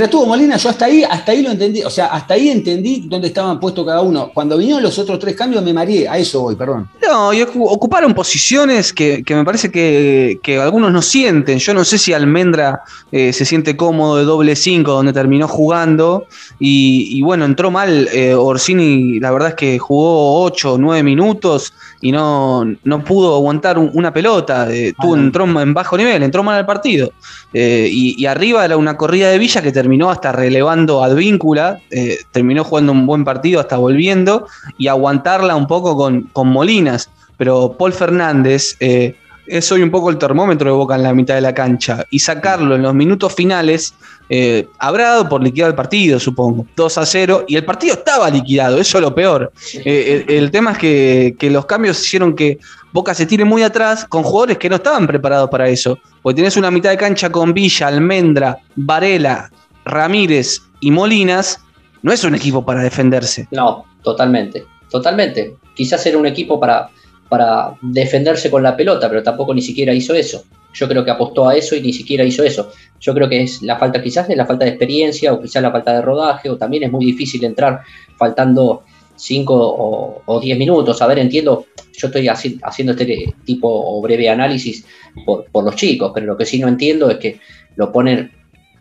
[0.00, 3.28] estuvo Molina, yo hasta ahí, hasta ahí lo entendí, o sea, hasta ahí entendí dónde
[3.28, 4.32] estaban puestos cada uno.
[4.34, 6.88] Cuando vinieron los otros tres cambios me mareé, a eso voy, perdón.
[7.00, 11.60] No, y ocuparon posiciones que, me parece que, algunos no sienten.
[11.60, 12.82] Yo no sé si Almendra
[13.12, 16.26] eh, se siente cómodo de doble cinco donde terminó jugando.
[16.58, 21.72] Y, bueno, entró mal eh, Orsini, la verdad es que jugó ocho o nueve minutos
[22.00, 24.66] y no, no pudo aguantar una pelota.
[24.74, 27.12] Eh, tuvo, entró en bajo nivel, entró mal al partido.
[27.52, 33.06] y arriba una corrida de Villa que terminó hasta relevando Advíncula, eh, terminó jugando un
[33.06, 34.46] buen partido hasta volviendo
[34.78, 37.10] y aguantarla un poco con, con Molinas.
[37.36, 39.16] Pero Paul Fernández eh,
[39.46, 42.18] es hoy un poco el termómetro de Boca en la mitad de la cancha y
[42.18, 43.94] sacarlo en los minutos finales
[44.28, 46.66] eh, habrá dado por liquidar el partido, supongo.
[46.76, 49.52] 2 a 0 y el partido estaba liquidado, eso es lo peor.
[49.84, 52.58] el, tema es que, que los cambios hicieron que
[52.92, 55.98] Boca se tire muy atrás con jugadores que no estaban preparados para eso.
[56.22, 59.50] Porque tenés una mitad de cancha con Villa, Almendra, Varela,
[59.84, 61.60] Ramírez y Molinas.
[62.02, 63.48] No es un equipo para defenderse.
[63.50, 64.64] No, totalmente.
[64.90, 65.56] Totalmente.
[65.74, 66.88] Quizás era un equipo para,
[67.28, 70.44] para defenderse con la pelota, pero tampoco ni siquiera hizo eso.
[70.72, 72.72] Yo creo que apostó a eso y ni siquiera hizo eso.
[73.00, 75.70] Yo creo que es la falta quizás de la falta de experiencia o quizás la
[75.70, 77.80] falta de rodaje o también es muy difícil entrar
[78.16, 78.82] faltando
[79.16, 81.00] 5 o 10 minutos.
[81.00, 84.84] A ver, entiendo, yo estoy haciendo este tipo o breve análisis
[85.24, 87.40] por, los chicos, pero lo que sí no entiendo es que
[87.76, 88.32] lo ponen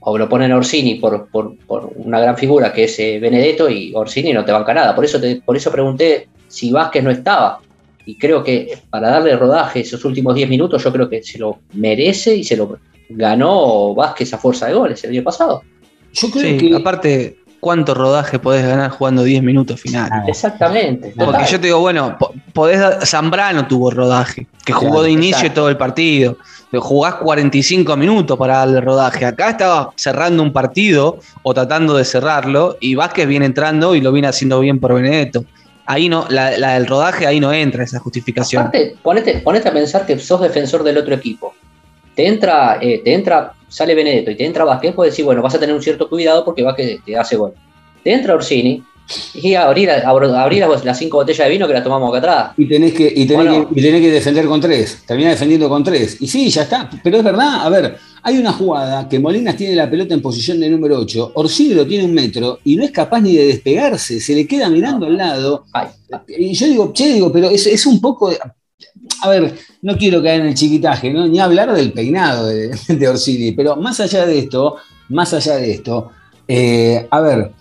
[0.05, 1.29] o lo ponen a Orsini por,
[1.95, 4.95] una gran figura que es eh, Benedetto y Orsini no te banca nada.
[4.95, 7.59] Por eso, por eso pregunté si Vázquez no estaba.
[8.05, 11.59] Y creo que para darle rodaje esos últimos 10 minutos, yo creo que se lo
[11.73, 12.77] merece y se lo
[13.09, 15.63] ganó Vázquez a fuerza de goles el año pasado.
[16.13, 16.75] Yo creo que.
[16.75, 20.11] Aparte, cuánto rodaje podés ganar jugando 10 minutos finales.
[20.11, 21.13] Ah, exactamente.
[21.17, 22.17] Porque yo te digo, bueno,
[22.51, 26.37] podés Zambrano tuvo rodaje, que jugó de inicio todo el partido.
[26.73, 29.25] Jugás 45 minutos para darle rodaje.
[29.25, 34.11] Acá estaba cerrando un partido o tratando de cerrarlo y Vázquez viene entrando y lo
[34.11, 35.45] viene haciendo bien por Benedetto.
[35.85, 38.61] Ahí no, la, del rodaje ahí no entra esa justificación.
[38.61, 41.53] Aparte, ponete, a pensar que sos defensor del otro equipo.
[42.15, 45.55] Te entra, eh, te entra sale Benedetto y te entra Vázquez, puedes decir, bueno, vas
[45.55, 47.53] a tener un cierto cuidado porque Vázquez te hace gol.
[48.03, 48.83] Te entra Orsini
[49.33, 52.51] y abrir, abrir las cinco botellas de vino que la tomamos acá atrás.
[52.55, 55.03] Y tenés que, y tenés, que, que defender con tres.
[55.07, 56.21] Termina defendiendo con tres.
[56.21, 56.87] Y sí, ya está.
[57.03, 60.59] Pero es verdad, a ver, hay una jugada que Molinas tiene la pelota en posición
[60.59, 64.19] de número 8, Orsini lo tiene un metro y no es capaz ni de despegarse,
[64.19, 65.65] se le queda mirando al lado.
[66.27, 68.31] Y yo digo, che, digo, pero es, es un poco
[69.21, 71.27] a ver, no quiero caer en el chiquitaje, ¿no?
[71.27, 74.77] ni hablar del peinado de, de, Orsini, pero más allá de esto,
[75.09, 76.09] más allá de esto,
[76.47, 77.51] eh, a ver,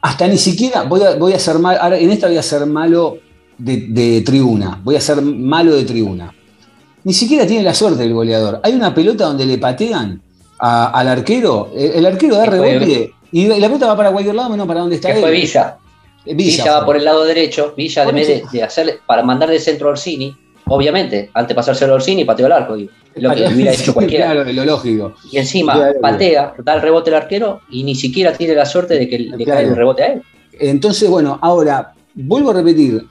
[0.00, 2.66] hasta ni siquiera voy a, voy a ser mal, ahora en esta voy a ser
[2.66, 3.18] malo
[3.58, 6.34] de, tribuna, voy a ser malo de tribuna.
[7.08, 8.60] Ni siquiera tiene la suerte el goleador.
[8.62, 10.20] Hay una pelota donde le patean
[10.58, 14.80] al arquero, el, arquero da rebote y la pelota va para cualquier lado menos para
[14.80, 15.22] donde está él.
[15.22, 15.78] Fue Villa.
[16.26, 19.88] Villa, va por el lado derecho, Villa de, de, de hacerle, para mandar de centro
[19.88, 23.72] a Orsini, obviamente, antes de pasárselo a Orsini, pateó el arco, digo, lo que hubiera
[23.72, 24.32] hecho cualquiera.
[24.32, 25.14] Claro, lo lógico.
[25.32, 29.08] Y encima patea, da el rebote al arquero y ni siquiera tiene la suerte de
[29.08, 30.22] que le caiga el rebote a él.
[30.60, 33.02] Entonces, bueno, ahora, vuelvo a repetir,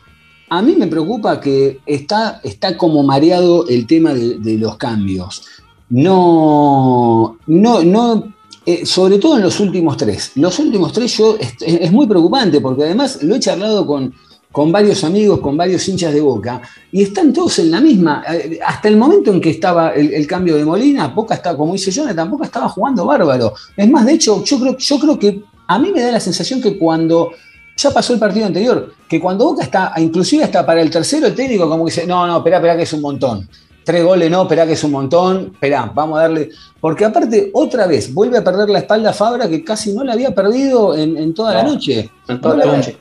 [0.49, 5.43] a mí me preocupa que está, está como mareado el tema de, los cambios.
[5.89, 8.33] No, no, no
[8.65, 10.31] eh, sobre todo en los últimos tres.
[10.35, 14.13] Los últimos tres yo, es, muy preocupante porque además lo he charlado con,
[14.51, 18.23] con varios amigos, con varios hinchas de Boca, y están todos en la misma.
[18.29, 21.91] Eh, hasta el momento en que estaba el, cambio de Molina, Boca estaba, como dice
[21.91, 23.53] Jonathan, tampoco estaba jugando bárbaro.
[23.75, 26.61] Es más, de hecho, yo creo, yo creo que a mí me da la sensación
[26.61, 27.31] que cuando
[27.75, 31.35] ya pasó el partido anterior, que cuando Boca está, inclusive hasta para el tercero, el
[31.35, 33.47] técnico como dice, no, no, espera, espera que es un montón
[33.87, 36.49] tres goles no, espera que es un montón, espera, vamos a darle.
[36.81, 40.35] Porque aparte, otra vez, vuelve a perder la espalda Fabra que casi no la había
[40.35, 42.09] perdido en, toda la noche.
[42.27, 42.97] En toda la noche.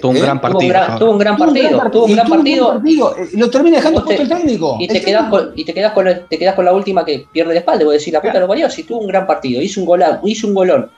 [0.00, 0.60] Tuvo un eh, gran partido.
[0.96, 1.90] Tuvo un gran, partido.
[1.90, 3.16] Tuvo un gran partido.
[3.32, 4.76] Lo termina dejando el técnico.
[4.78, 7.54] Y te, quedas con, y te quedas con, te quedas con la última que pierde
[7.54, 7.84] la espalda.
[7.84, 8.70] Voy a decir, la puta lo parió.
[8.70, 10.88] Si tuvo un gran partido, hizo un golán, hizo un golón.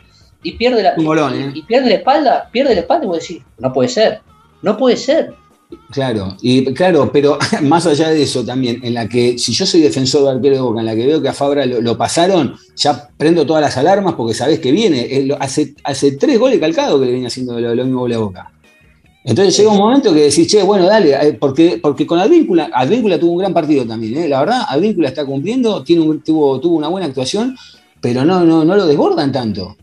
[0.43, 1.53] Y pierde la, un golón, y, eh.
[1.55, 4.21] y, pierde la espalda, pierde la espalda, voy a decir, no puede ser.
[4.63, 5.35] No puede ser.
[5.91, 9.81] Claro, y claro, pero más allá de eso también, en la que si yo soy
[9.81, 13.09] defensor de arquero de Boca, en la que veo que a Fabra lo, pasaron, ya
[13.17, 15.29] prendo todas las alarmas porque sabés que viene.
[15.39, 18.53] Hace, tres goles calcados que le viene haciendo lo, mismo gol a Boca.
[19.23, 23.19] Entonces llega un momento que decís, che, bueno, dale, eh, porque, porque con Advíncula, Advíncula
[23.19, 24.29] tuvo un gran partido también, ¿eh?
[24.29, 27.55] la verdad, Advíncula está cumpliendo, tiene tuvo, tuvo una buena actuación,
[28.01, 29.77] pero no, no, no lo desbordan tanto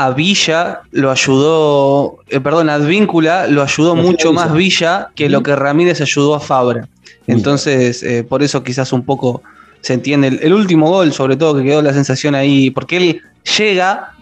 [0.00, 5.42] a Villa lo ayudó, eh, perdón, a Advíncula lo ayudó mucho más Villa que lo
[5.42, 6.88] que Ramírez ayudó a Fabra.
[7.26, 9.42] Entonces, eh, por eso quizás un poco
[9.82, 10.28] se entiende.
[10.40, 13.22] El, último gol, sobre todo, que quedó la sensación ahí, porque él
[13.58, 14.14] llega,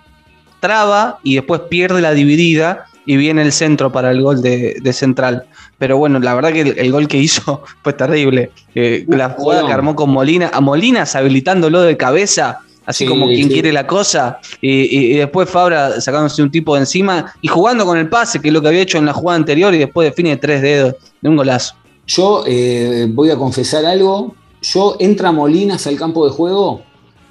[0.58, 5.44] traba y después pierde la dividida y viene el centro para el gol de, Central.
[5.78, 8.50] Pero bueno, la verdad que el, gol que hizo fue terrible.
[8.74, 13.48] Eh, la jugada que armó con Molina, a Molinas habilitándolo de cabeza así como quien
[13.48, 18.08] quiere la cosa, y, después Fabra sacándose un tipo de encima y jugando con el
[18.08, 20.62] pase, que es lo que había hecho en la jugada anterior, y después define tres
[20.62, 21.74] dedos de un golazo.
[22.06, 26.80] Yo eh, voy a confesar algo, yo entra Molinas al campo de juego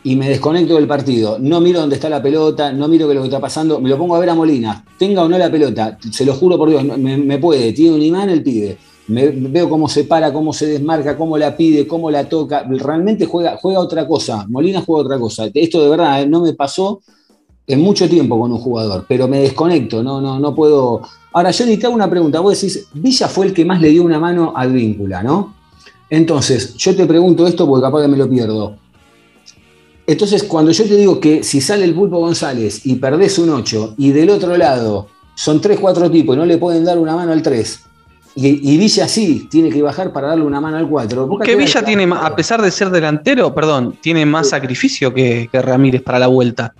[0.04, 1.38] y me desconecto del partido.
[1.40, 3.90] No miro dónde está la pelota, no miro qué es lo que está pasando, me
[3.90, 6.70] lo pongo a ver a Molinas, tenga o no la pelota, se lo juro por
[6.70, 10.68] Dios, me, me puede, tiene un imán el pibe veo cómo se para, cómo se
[10.68, 12.64] desmarca, cómo la pide, cómo la toca.
[12.64, 14.46] Realmente juega, juega otra cosa.
[14.50, 15.46] Molina juega otra cosa.
[15.54, 17.02] Esto de verdad eh, no me pasó
[17.66, 21.02] en mucho tiempo con un jugador, pero me desconecto, no, no, no puedo.
[21.34, 22.40] Ahora, yo te hago una pregunta.
[22.40, 25.56] Vos decís, Villa fue el que más le dio una mano al víncula, ¿no?
[26.10, 28.76] Entonces, yo te pregunto esto porque capaz que me lo pierdo.
[30.06, 33.96] Entonces, cuando yo te digo que si sale el Pulpo González y perdés un 8
[33.98, 37.34] y del otro lado son 3, 4 tipos y no le pueden dar una mano
[37.34, 37.82] al 3,
[38.40, 41.40] y, Villa sí, tiene que bajar para darle una mano al 4.
[41.44, 46.20] Que Villa tiene, a pesar de ser delantero, perdón, tiene más sacrificio que, Ramírez para
[46.20, 46.76] la vuelta.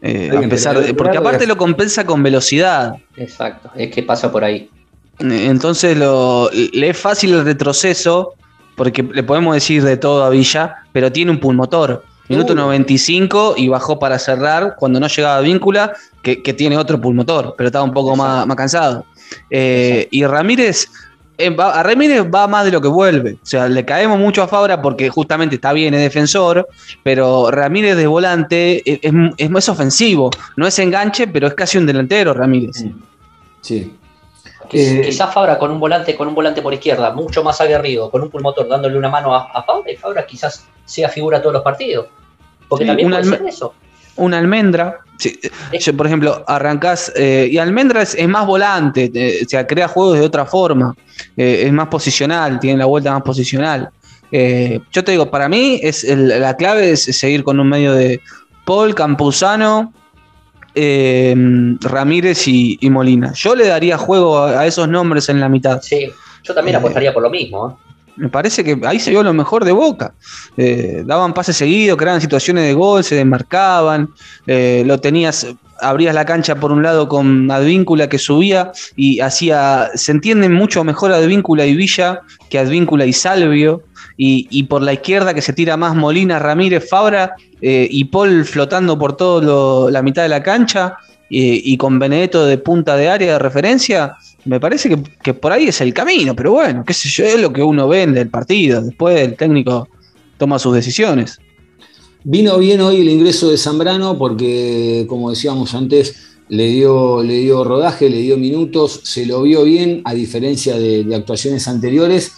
[0.00, 2.94] Eh, a pesar porque aparte lo compensa con velocidad.
[3.18, 4.70] Exacto, es que pasa por ahí.
[5.18, 8.32] Entonces le es fácil el retroceso,
[8.74, 12.04] porque le podemos decir de todo a Villa, pero tiene un pulmotor.
[12.30, 17.54] Minuto 95 y bajó para cerrar cuando no llegaba a víncula, que, tiene otro pulmotor,
[17.58, 19.04] pero estaba un poco más, más cansado.
[19.50, 20.88] Eh, y Ramírez,
[21.38, 23.38] eh, a Ramírez va más de lo que vuelve.
[23.42, 26.68] O sea, le caemos mucho a Fabra porque justamente está bien, es defensor,
[27.02, 30.30] pero Ramírez de volante es, es, ofensivo.
[30.56, 32.84] No es enganche, pero es casi un delantero, Ramírez.
[33.60, 33.96] Sí.
[34.72, 38.22] Eh, quizás Fabra con un volante, con un volante por izquierda, mucho más aguerrido, con
[38.22, 42.06] un pulmotor dándole una mano a, Fabra, y Fabra quizás sea figura todos los partidos.
[42.68, 43.74] Porque también puede ser eso
[44.16, 45.00] una almendra.
[45.78, 47.12] yo, por ejemplo, arrancás.
[47.16, 50.94] Eh, y almendra es, más volante, eh, o sea, crea juegos de otra forma.
[51.36, 53.90] Eh, es más posicional, tiene la vuelta más posicional.
[54.30, 58.20] yo te digo, para mí es la clave es seguir con un medio de
[58.64, 59.92] Paul, Campuzano,
[60.74, 63.32] Ramírez y, Molina.
[63.34, 65.80] Yo le daría juego a, esos nombres en la mitad.
[65.82, 66.10] Sí,
[66.44, 67.78] yo también apostaría por lo mismo.
[68.16, 70.14] Me parece que ahí se vio lo mejor de Boca.
[70.56, 74.10] Eh, daban pases seguidos, creaban situaciones de gol, se desmarcaban,
[74.46, 75.46] eh, lo tenías,
[75.80, 80.84] abrías la cancha por un lado con Advíncula que subía y hacía, se entienden mucho
[80.84, 83.84] mejor Advíncula y Villa que Advíncula y Salvio.
[84.22, 88.98] Y, por la izquierda que se tira más Molina, Ramírez, Fabra eh, y Paul flotando
[88.98, 90.98] por toda la mitad de la cancha
[91.30, 95.80] y con Benedetto de punta de área de referencia me parece que, por ahí es
[95.80, 98.82] el camino, pero bueno, qué sé yo, es lo que uno vende del partido.
[98.82, 99.88] Después el técnico
[100.38, 101.38] toma sus decisiones.
[102.24, 107.64] Vino bien hoy el ingreso de Zambrano porque, como decíamos antes, le dio, le dio
[107.64, 112.32] rodaje, le dio minutos, se lo vio bien, a diferencia de, actuaciones anteriores.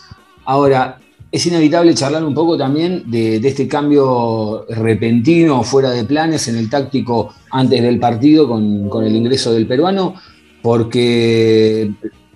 [0.44, 0.98] Ahora,
[1.30, 6.68] es inevitable charlar un poco también de, este cambio repentino, fuera de planes, en el
[6.68, 10.14] táctico antes del partido con, con el ingreso del peruano
[10.62, 11.90] porque eh,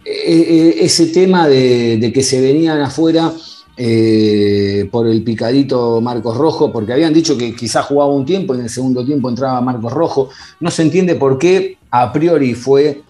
[0.05, 3.33] eh, ese tema de, que se venían afuera
[3.77, 8.63] eh, por el picadito Marcos Rojo, porque habían dicho que quizás jugaba un tiempo en
[8.63, 13.03] el segundo tiempo entraba Marcos Rojo, no se entiende por qué a priori fue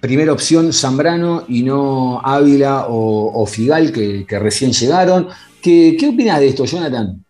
[0.00, 5.28] primera opción Zambrano y no Ávila o, Figal que, recién llegaron.
[5.62, 7.24] ¿Qué, ¿Qué opinas de esto, Jonathan?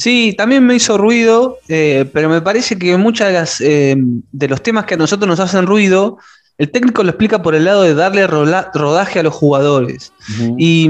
[0.00, 4.48] Sí, también me hizo ruido, eh, pero me parece que muchas de, las, eh, de
[4.48, 6.16] los temas que a nosotros nos hacen ruido,
[6.56, 10.14] el técnico lo explica por el lado de darle rodaje a los jugadores.
[10.56, 10.88] y,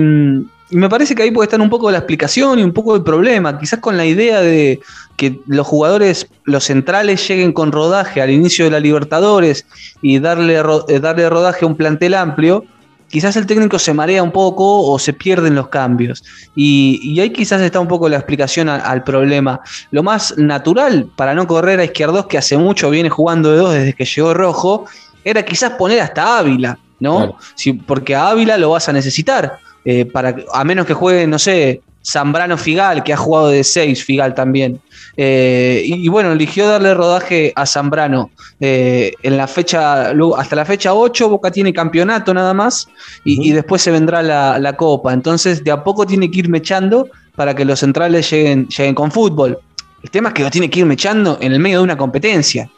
[0.71, 3.59] me parece que ahí puede estar un poco la explicación y un poco el problema,
[3.59, 4.79] quizás con la idea de
[5.17, 9.67] que los jugadores, los centrales, lleguen con rodaje al inicio de la Libertadores
[10.01, 12.65] y darle, eh, darle rodaje a un plantel amplio
[13.11, 16.23] quizás el técnico se marea un poco o se pierden los cambios.
[16.55, 19.61] Y, ahí quizás está un poco la explicación al problema.
[19.91, 23.73] Lo más natural para no correr a Izquierdos, que hace mucho viene jugando de dos
[23.75, 24.87] desde que llegó Rojo,
[25.25, 26.79] era quizás poner hasta Ávila.
[27.01, 27.37] ¿no?
[27.55, 31.39] Si, porque a Ávila lo vas a necesitar, eh, para, a menos que juegue, no
[31.39, 34.81] sé, Zambrano Figal, que ha jugado de 6, Figal también.
[35.17, 38.31] Eh, y, bueno, eligió darle rodaje a Zambrano.
[38.59, 42.89] Eh, en la fecha, hasta la fecha 8, Boca tiene campeonato nada más,
[43.25, 45.13] y, después se vendrá la, Copa.
[45.13, 49.11] Entonces, de a poco tiene que ir mechando para que los centrales lleguen, lleguen con
[49.11, 49.59] fútbol.
[50.03, 52.71] El tema es que lo tiene que ir mechando en el medio de una competencia.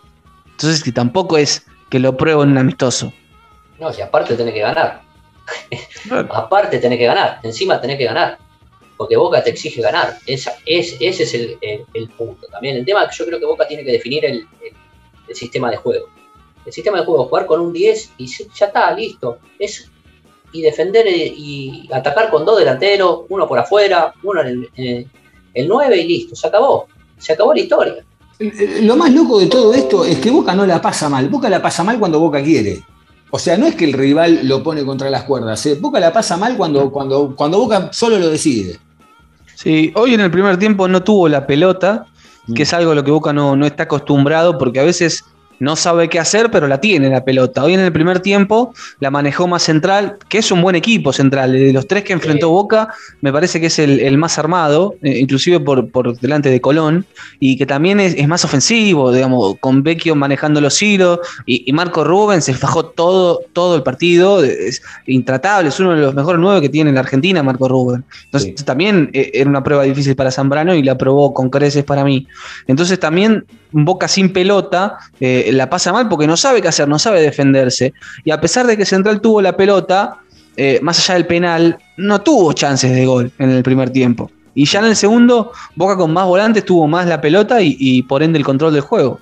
[0.50, 3.12] Entonces, que tampoco es que lo pruebo en un amistoso.
[3.78, 5.02] No, si aparte tiene que ganar.
[6.30, 7.38] aparte tiene que ganar.
[7.42, 8.38] Encima tiene que ganar
[8.96, 10.18] porque Boca te exige ganar.
[10.26, 12.46] Esa, es, ese es el, punto.
[12.48, 14.46] También el tema que yo creo que Boca tiene que definir el,
[15.32, 16.06] sistema de juego.
[16.66, 19.38] El sistema de juego, jugar con un 10 y ya está, listo.
[19.58, 19.90] Es,
[20.52, 25.08] y defender y atacar con dos delanteros, uno por afuera, uno en el,
[25.54, 26.86] el 9 y listo, se acabó.
[27.18, 28.04] Se acabó la historia.
[28.82, 31.28] Lo más loco de todo esto es que Boca no la pasa mal.
[31.28, 32.82] Boca la pasa mal cuando Boca quiere.
[33.34, 35.64] O sea, no es que el rival lo pone contra las cuerdas.
[35.64, 35.78] ¿eh?
[35.80, 38.78] Boca la pasa mal cuando, cuando, cuando Boca solo lo decide.
[39.54, 42.04] Sí, hoy en el primer tiempo no tuvo la pelota,
[42.54, 45.24] que es algo a lo que Boca no, no está acostumbrado, porque a veces
[45.62, 47.62] no sabe qué hacer, pero la tiene la pelota.
[47.62, 51.52] Hoy en el primer tiempo la manejó más central, que es un buen equipo central.
[51.52, 52.88] De los tres que enfrentó Boca,
[53.20, 57.06] me parece que es el, más armado, eh, inclusive por, por, delante de Colón,
[57.38, 62.44] y que también es, más ofensivo, digamos, con Vecchio manejando los hilos, y, Marco Rubens
[62.44, 66.70] se fajó todo, todo el partido, es intratable, es uno de los mejores nueve que
[66.70, 68.04] tiene la Argentina, Marco Rubens.
[68.24, 72.04] Entonces también eh, era una prueba difícil para Zambrano y la probó con creces para
[72.04, 72.26] mí.
[72.66, 76.98] Entonces también Boca sin pelota, eh, la pasa mal porque no sabe qué hacer, no
[76.98, 77.94] sabe defenderse.
[78.24, 80.18] Y a pesar de que Central tuvo la pelota,
[80.56, 84.30] eh, más allá del penal, no tuvo chances de gol en el primer tiempo.
[84.54, 88.22] Y ya en el segundo, Boca con más volantes tuvo más la pelota y, por
[88.22, 89.18] ende el control del juego.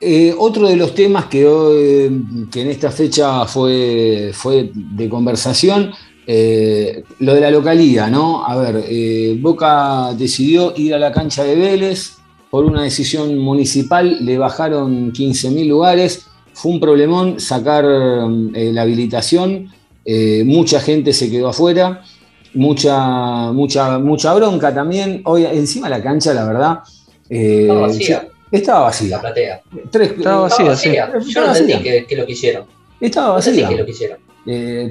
[0.00, 5.92] Eh, otro de los temas que, hoy, que en esta fecha fue, fue de conversación,
[6.26, 8.44] lo de la localía, ¿no?
[8.44, 12.19] A ver, Boca decidió ir a la cancha de Vélez,
[12.50, 19.72] por una decisión municipal le bajaron 15.000 lugares, fue un problemón sacar eh, la habilitación,
[20.04, 22.02] eh, mucha gente se quedó afuera,
[22.54, 25.22] mucha, mucha, mucha bronca también.
[25.24, 26.78] Hoy encima la cancha, la verdad,
[27.28, 28.28] eh, estaba vacía.
[28.50, 29.16] Estaba vacía.
[29.16, 29.62] La platea.
[29.92, 30.92] estaba vacía, sí.
[31.28, 32.64] Yo no entendí que, lo quisieron.
[33.00, 33.68] Estaba vacía.
[33.68, 34.18] que lo quisieron.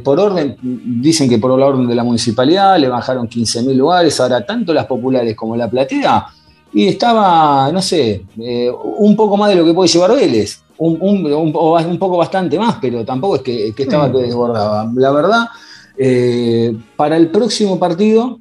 [0.01, 4.45] por orden, dicen que por la orden de la municipalidad le bajaron 15.000 lugares, ahora
[4.45, 6.25] tanto las populares como la platea
[6.71, 10.97] y estaba, no sé, eh, un poco más de lo que puede llevar Vélez, un,
[11.01, 11.53] un,
[11.99, 14.11] poco bastante más, pero tampoco es que, estaba mm.
[14.11, 14.91] que desbordaba.
[14.95, 15.47] La verdad,
[15.97, 18.39] eh, para el próximo partido,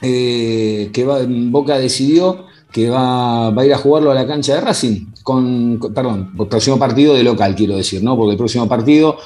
[0.00, 4.54] eh, que va, Boca decidió que va, va, a ir a jugarlo a la cancha
[4.54, 8.16] de Racing, con, perdón, el próximo partido de local, quiero decir, ¿no?
[8.16, 9.16] Porque el próximo partido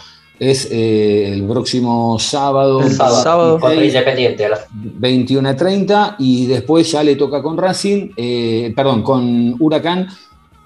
[0.42, 7.14] es eh, el próximo sábado, el sábado, Independiente, 21 a 30 y después ya le
[7.14, 10.08] toca con Racing, eh, perdón, con Huracán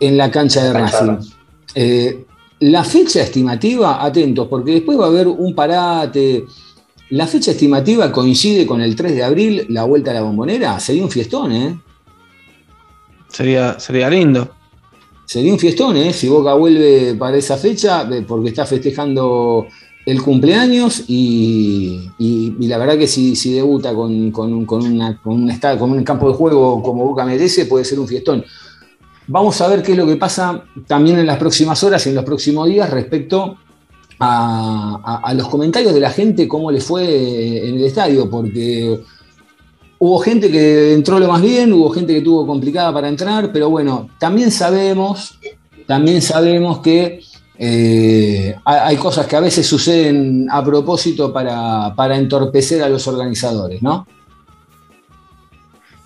[0.01, 1.19] en la cancha de Racing.
[1.75, 2.25] Eh,
[2.61, 6.47] la fecha estimativa, atentos, porque después va a haber un parate.
[7.11, 10.81] La fecha estimativa coincide con el 3 de abril, la vuelta a la bombonera.
[10.81, 11.79] Sería un fiestón, ¿eh?
[13.29, 14.56] Sería, sería lindo.
[15.27, 16.13] Sería un fiestón, ¿eh?
[16.13, 19.67] Si Boca vuelve para esa fecha, porque está festejando
[20.07, 22.11] el cumpleaños y,
[22.61, 25.43] la verdad que si, si debuta con, con, con, una, con,
[25.91, 28.45] un campo de juego como Boca merece, puede ser un fiestón.
[29.27, 32.15] Vamos a ver qué es lo que pasa también en las próximas horas y en
[32.15, 33.59] los próximos días respecto
[34.21, 39.01] a, a los comentarios de la gente, cómo le fue en el estadio, porque
[39.99, 43.71] Hubo gente que entró lo más bien, hubo gente que tuvo complicada para entrar, pero
[43.71, 45.39] bueno, también sabemos,
[45.87, 47.21] también sabemos que
[47.59, 54.07] eh, hay cosas que a veces suceden a propósito para, entorpecer a los organizadores, ¿no?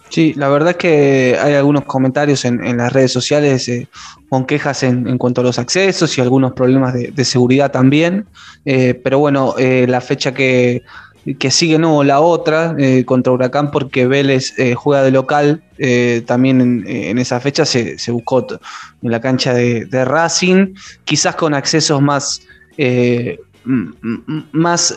[0.08, 3.88] Sí, la verdad es que hay algunos comentarios en, las redes sociales eh,
[4.28, 8.26] con quejas en, cuanto a los accesos y algunos problemas de, seguridad también.
[8.64, 10.82] Eh, pero bueno, la fecha que,
[11.38, 16.22] que sigue no la otra eh, contra Huracán porque Vélez eh, juega de local eh,
[16.26, 18.46] también en, esa fecha se, buscó
[19.02, 22.42] en la cancha de, Racing quizás con accesos más
[24.52, 24.96] más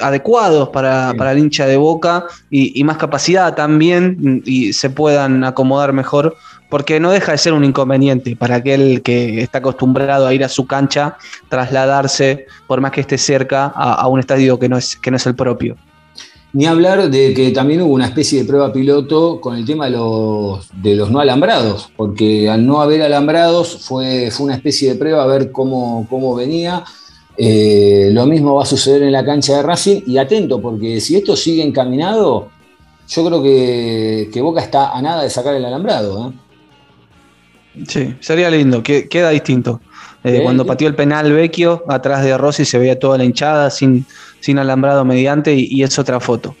[0.00, 6.36] adecuados para, el hincha de Boca y, más capacidad también y se puedan acomodar mejor
[6.76, 10.48] porque no deja de ser un inconveniente para aquel que está acostumbrado a ir a
[10.50, 11.16] su cancha,
[11.48, 15.24] trasladarse, por más que esté cerca, a, un estadio que no, es, que no es
[15.24, 15.78] el propio.
[16.52, 19.92] Ni hablar de que también hubo una especie de prueba piloto con el tema de
[19.92, 24.98] los, de los no alambrados, porque al no haber alambrados fue, fue una especie de
[24.98, 26.84] prueba a ver cómo, cómo venía.
[27.38, 31.16] Eh, lo mismo va a suceder en la cancha de Racing y atento, porque si
[31.16, 32.50] esto sigue encaminado,
[33.08, 36.28] yo creo que, Boca está a nada de sacar el alambrado.
[36.28, 36.45] ¿eh?
[37.88, 39.80] Sí, sería lindo, que, queda distinto.
[40.24, 44.04] Eh, cuando pateó el penal Vecchio, atrás de Rossi se veía toda la hinchada sin,
[44.40, 46.56] sin alambrado mediante y, es otra foto.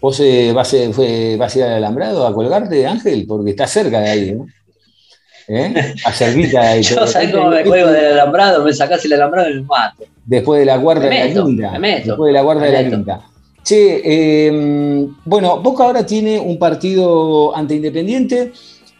[0.00, 0.22] ¿Vos
[0.54, 3.24] vas, a, ir al alambrado a colgarte, Ángel?
[3.26, 4.46] Porque está cerca de ahí, ¿no?
[5.48, 5.94] ¿Eh?
[6.04, 6.82] A cerquita de ahí.
[6.84, 10.04] Yo sabés cómo me cuelgo del alambrado, me sacás el alambrado y me mato.
[10.24, 11.78] Después de la cuarta de la quinta.
[11.80, 13.20] Después de la cuarta de la quinta.
[13.64, 18.52] Che, em, bueno, Boca ahora tiene un partido ante Independiente,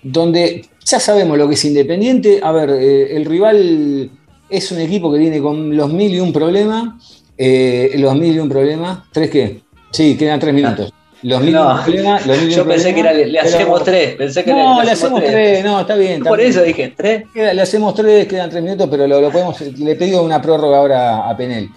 [0.02, 2.40] donde ya sabemos lo que es Independiente.
[2.42, 4.10] A ver, eh, el rival
[4.48, 7.24] es un equipo que viene con los mil y un problemas.
[7.36, 9.00] Eh, los mil y un problemas.
[9.12, 9.60] ¿Tres qué?
[9.90, 10.92] Sí, quedan tres minutos.
[11.22, 12.24] Los mil no, problemas.
[12.26, 14.14] Los mil yo pensé que le, hacemos tres.
[14.14, 15.64] Pensé que no, le, hacemos tres.
[15.64, 16.22] No, está bien.
[16.22, 17.24] Por eso dije tres.
[17.34, 19.60] Le hacemos tres, quedan tres minutos, pero lo, podemos.
[19.60, 21.68] Le pedí una prórroga ahora a Penel.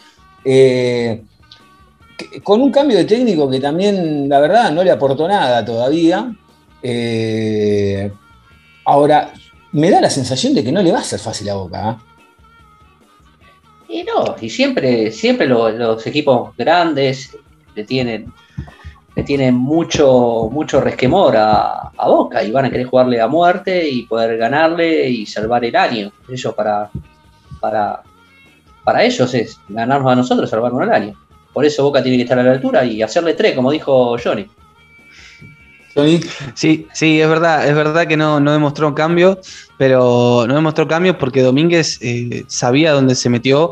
[0.46, 1.24] Eh,
[2.44, 6.32] con un cambio de técnico que también, la verdad, no le aportó nada todavía.
[6.84, 8.12] Eh,
[8.90, 9.32] ahora,
[9.72, 11.90] me da la sensación de que no le va a ser fácil a Boca.
[11.90, 11.98] ¿ah?
[13.88, 17.38] Y no, y siempre, siempre los, equipos grandes
[17.76, 18.34] le tienen,
[19.16, 24.04] le tienen mucho, mucho resquemor a, Boca y van a querer jugarle a muerte y
[24.04, 26.12] poder ganarle y salvar el año.
[26.28, 26.90] Eso para,
[27.60, 28.02] para,
[28.84, 31.16] para ellos es ganarnos a nosotros, salvarnos el año.
[31.54, 34.48] Por eso Boca tiene que estar a la altura y hacerle tres, como dijo Johnny.
[36.54, 39.40] Sí, sí, es verdad, es verdad que no, no demostró cambio,
[39.78, 43.72] pero no demostró cambio porque Domínguez eh, sabía dónde se metió,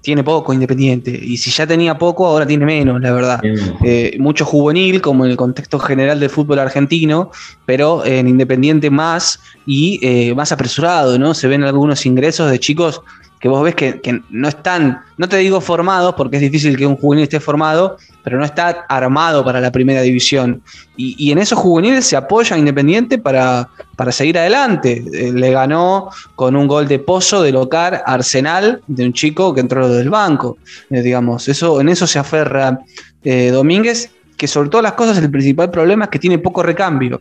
[0.00, 3.40] tiene poco Independiente, y si ya tenía poco, ahora tiene menos, la verdad.
[3.84, 7.30] Eh, mucho juvenil, como en el contexto general del fútbol argentino,
[7.66, 11.34] pero en Independiente más y eh, más apresurado, ¿no?
[11.34, 13.02] Se ven algunos ingresos de chicos
[13.40, 16.96] que vos ves que, no están, no te digo formados, porque es difícil que un
[16.96, 20.62] juvenil esté formado, pero no está armado para la primera división.
[20.96, 25.04] Y, en esos juveniles se apoya Independiente para, para seguir adelante.
[25.12, 29.60] Eh, le ganó con un gol de pozo de local Arsenal de un chico que
[29.60, 30.58] entró del banco.
[30.90, 32.80] Eh, digamos, eso, en eso se aferra
[33.22, 37.20] eh, Domínguez, que sobre todas las cosas el principal problema es que tiene poco recambio.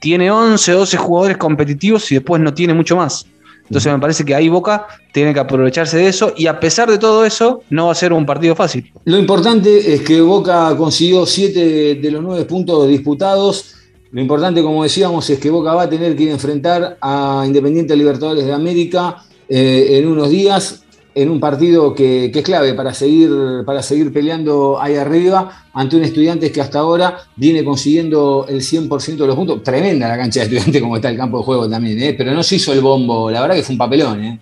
[0.00, 3.26] Tiene 11, 12 jugadores competitivos y después no tiene mucho más.
[3.64, 6.98] Entonces me parece que ahí Boca tiene que aprovecharse de eso y a pesar de
[6.98, 8.92] todo eso no va a ser un partido fácil.
[9.04, 13.74] Lo importante es que Boca consiguió siete de los nueve puntos disputados.
[14.12, 18.44] Lo importante, como decíamos, es que Boca va a tener que enfrentar a Independiente Libertadores
[18.44, 19.16] de América
[19.48, 20.83] eh, en unos días
[21.14, 23.30] en un partido que, es clave para seguir,
[23.64, 29.16] para seguir peleando ahí arriba ante un estudiante que hasta ahora viene consiguiendo el 100%
[29.16, 29.62] de los puntos.
[29.62, 32.14] Tremenda la cancha de estudiante como está el campo de juego también, ¿eh?
[32.14, 34.24] pero no se hizo el bombo, la verdad que fue un papelón.
[34.24, 34.40] ¿eh?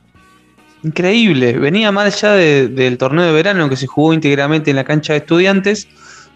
[0.82, 5.12] Increíble, venía mal ya del torneo de verano que se jugó íntegramente en la cancha
[5.12, 5.88] de estudiantes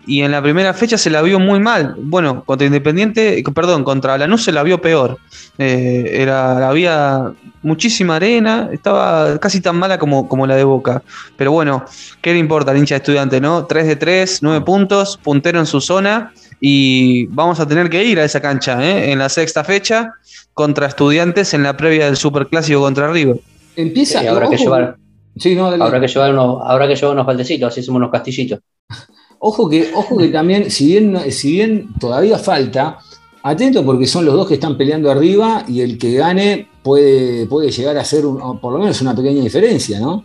[0.06, 1.96] y en la primera fecha se la vio muy mal.
[1.98, 5.18] Bueno, contra Independiente, perdón, contra Lanús se la vio peor.
[5.58, 7.32] Eh, era, había
[7.66, 11.02] muchísima arena, estaba casi tan mala como, como la de Boca.
[11.36, 11.84] Pero bueno,
[12.22, 13.66] ¿qué le importa al hincha de estudiante, no?
[13.66, 18.20] 3 de 3, 9 puntos, puntero en su zona y vamos a tener que ir
[18.20, 19.10] a esa cancha ¿eh?
[19.10, 20.14] en la sexta fecha
[20.54, 23.40] contra estudiantes en la previa del Superclásico contra River.
[23.74, 24.20] Empieza.
[24.20, 24.96] Sí, habrá, que llevar,
[25.36, 28.60] sí, no, habrá que llevar unos, habrá que llevar unos baldecitos, así hacemos unos castillitos.
[29.38, 32.98] Ojo que, ojo que también, si bien, si bien todavía falta,
[33.42, 37.72] atento porque son los dos que están peleando arriba y el que gane puede, puede
[37.72, 38.22] llegar a ser
[38.62, 40.24] por lo menos una pequeña diferencia, ¿no?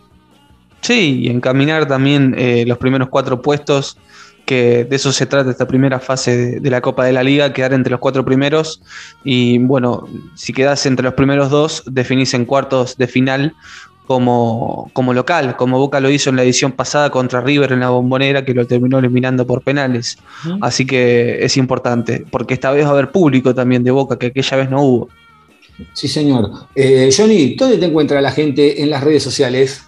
[0.80, 3.98] Sí, y encaminar también eh, los primeros cuatro puestos,
[4.46, 7.52] que de eso se trata esta primera fase de, de, la Copa de la Liga,
[7.52, 8.80] quedar entre los cuatro primeros.
[9.24, 13.54] Y bueno, si quedas entre los primeros dos, definís en cuartos de final
[14.06, 17.90] como, como local, como Boca lo hizo en la edición pasada contra River en la
[17.90, 20.16] bombonera, que lo terminó eliminando por penales.
[20.60, 24.26] Así que es importante, porque esta vez va a haber público también de Boca, que
[24.26, 25.08] aquella vez no hubo.
[25.92, 26.50] Sí, señor.
[26.74, 29.84] Eh, Johnny, ¿dónde te encuentra la gente en las redes sociales?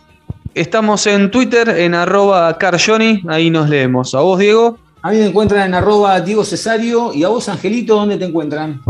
[0.55, 4.15] Estamos en Twitter, en arroba carjohnny, ahí nos leemos.
[4.15, 4.79] ¿A vos, Diego?
[5.03, 8.81] A mí me encuentran en arroba Diego Cesario y a vos, Angelito, ¿dónde te encuentran?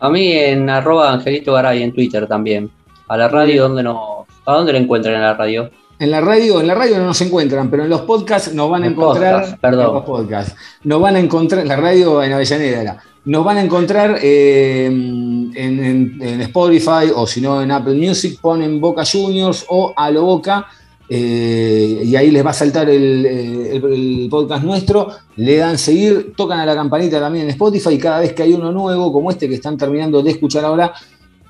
[0.00, 2.70] A mí en arroba Angelito Garay en Twitter también.
[3.08, 5.70] A la radio, ¿dónde nos ¿A dónde lo encuentran en la radio?
[5.98, 8.82] En la radio, en la radio no nos encuentran, pero en los podcasts nos van
[8.82, 9.58] a encontrar.
[9.60, 9.86] perdón.
[9.86, 10.56] En los podcasts.
[10.82, 13.04] Nos van a encontrar, la radio en Avellaneda era.
[13.24, 19.04] Nos van a encontrar eh, en, Spotify o si no en Apple Music, ponen Boca
[19.04, 20.66] Juniors o A lo Boca.
[21.08, 26.32] Eh, y ahí les va a saltar el, eh, el, podcast nuestro, le dan seguir,
[26.34, 29.30] tocan a la campanita también en Spotify y cada vez que hay uno nuevo como
[29.30, 30.94] este que están terminando de escuchar ahora,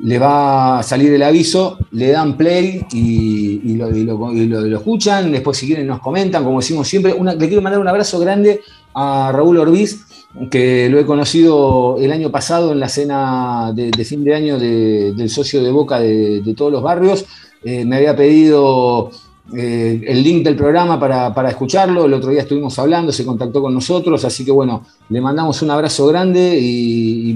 [0.03, 3.89] le va a salir el aviso, le dan play y, lo,
[4.77, 5.31] escuchan.
[5.31, 7.15] Después, si quieren, nos comentan, como decimos siempre.
[7.15, 8.61] le quiero mandar un abrazo grande
[8.95, 10.05] a Raúl Orbiz,
[10.51, 15.29] que lo he conocido el año pasado en la cena de, fin de año del
[15.31, 17.25] socio de Boca de, todos los barrios.
[17.65, 19.11] Eh, me había pedido
[19.55, 22.07] eh, el link del programa para, escucharlo.
[22.07, 25.71] El otro día estuvimos hablando, se contactó con nosotros, así que bueno, le mandamos un
[25.71, 27.35] abrazo grande y,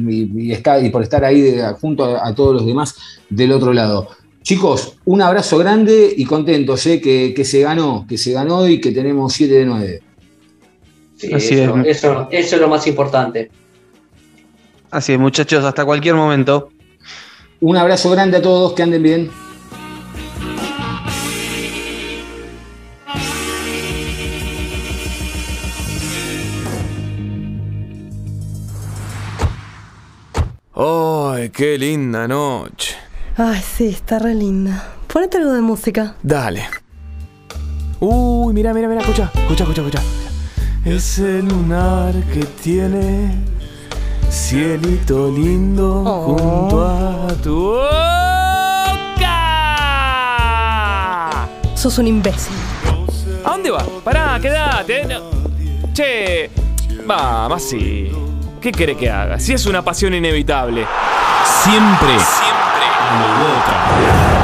[0.91, 2.95] por estar ahí junto a, todos los demás
[3.29, 4.09] del otro lado.
[4.43, 8.93] Chicos, un abrazo grande y contentos, sé que, se ganó, que se ganó y que
[8.93, 10.03] tenemos 7 de 9.
[11.21, 13.51] Eso, eso es lo más importante.
[14.91, 16.71] Así es, muchachos, hasta cualquier momento.
[17.61, 19.31] Un abrazo grande a todos, que anden bien.
[30.75, 32.97] ¡Ay, qué linda noche!
[33.39, 34.93] Ay, sí, está re linda.
[35.11, 36.17] Ponete algo de música.
[36.23, 36.67] Dale.
[38.01, 40.26] Uy, mira, mira, mira, escucha, escucha, escucha, escucha.
[40.87, 43.35] Ese lunar que tiene
[44.31, 46.39] cielito lindo oh.
[46.39, 47.89] junto a tu boca.
[51.75, 52.55] Sos un imbécil.
[53.45, 53.85] ¿A dónde va?
[54.05, 55.09] Pará, quédate.
[55.93, 56.51] Che,
[57.05, 58.13] vamos, sí.
[58.61, 59.41] ¿Qué quiere que haga?
[59.41, 60.87] Si es una pasión inevitable.
[61.65, 62.17] Siempre.
[62.21, 62.87] Siempre.
[64.31, 64.36] Lo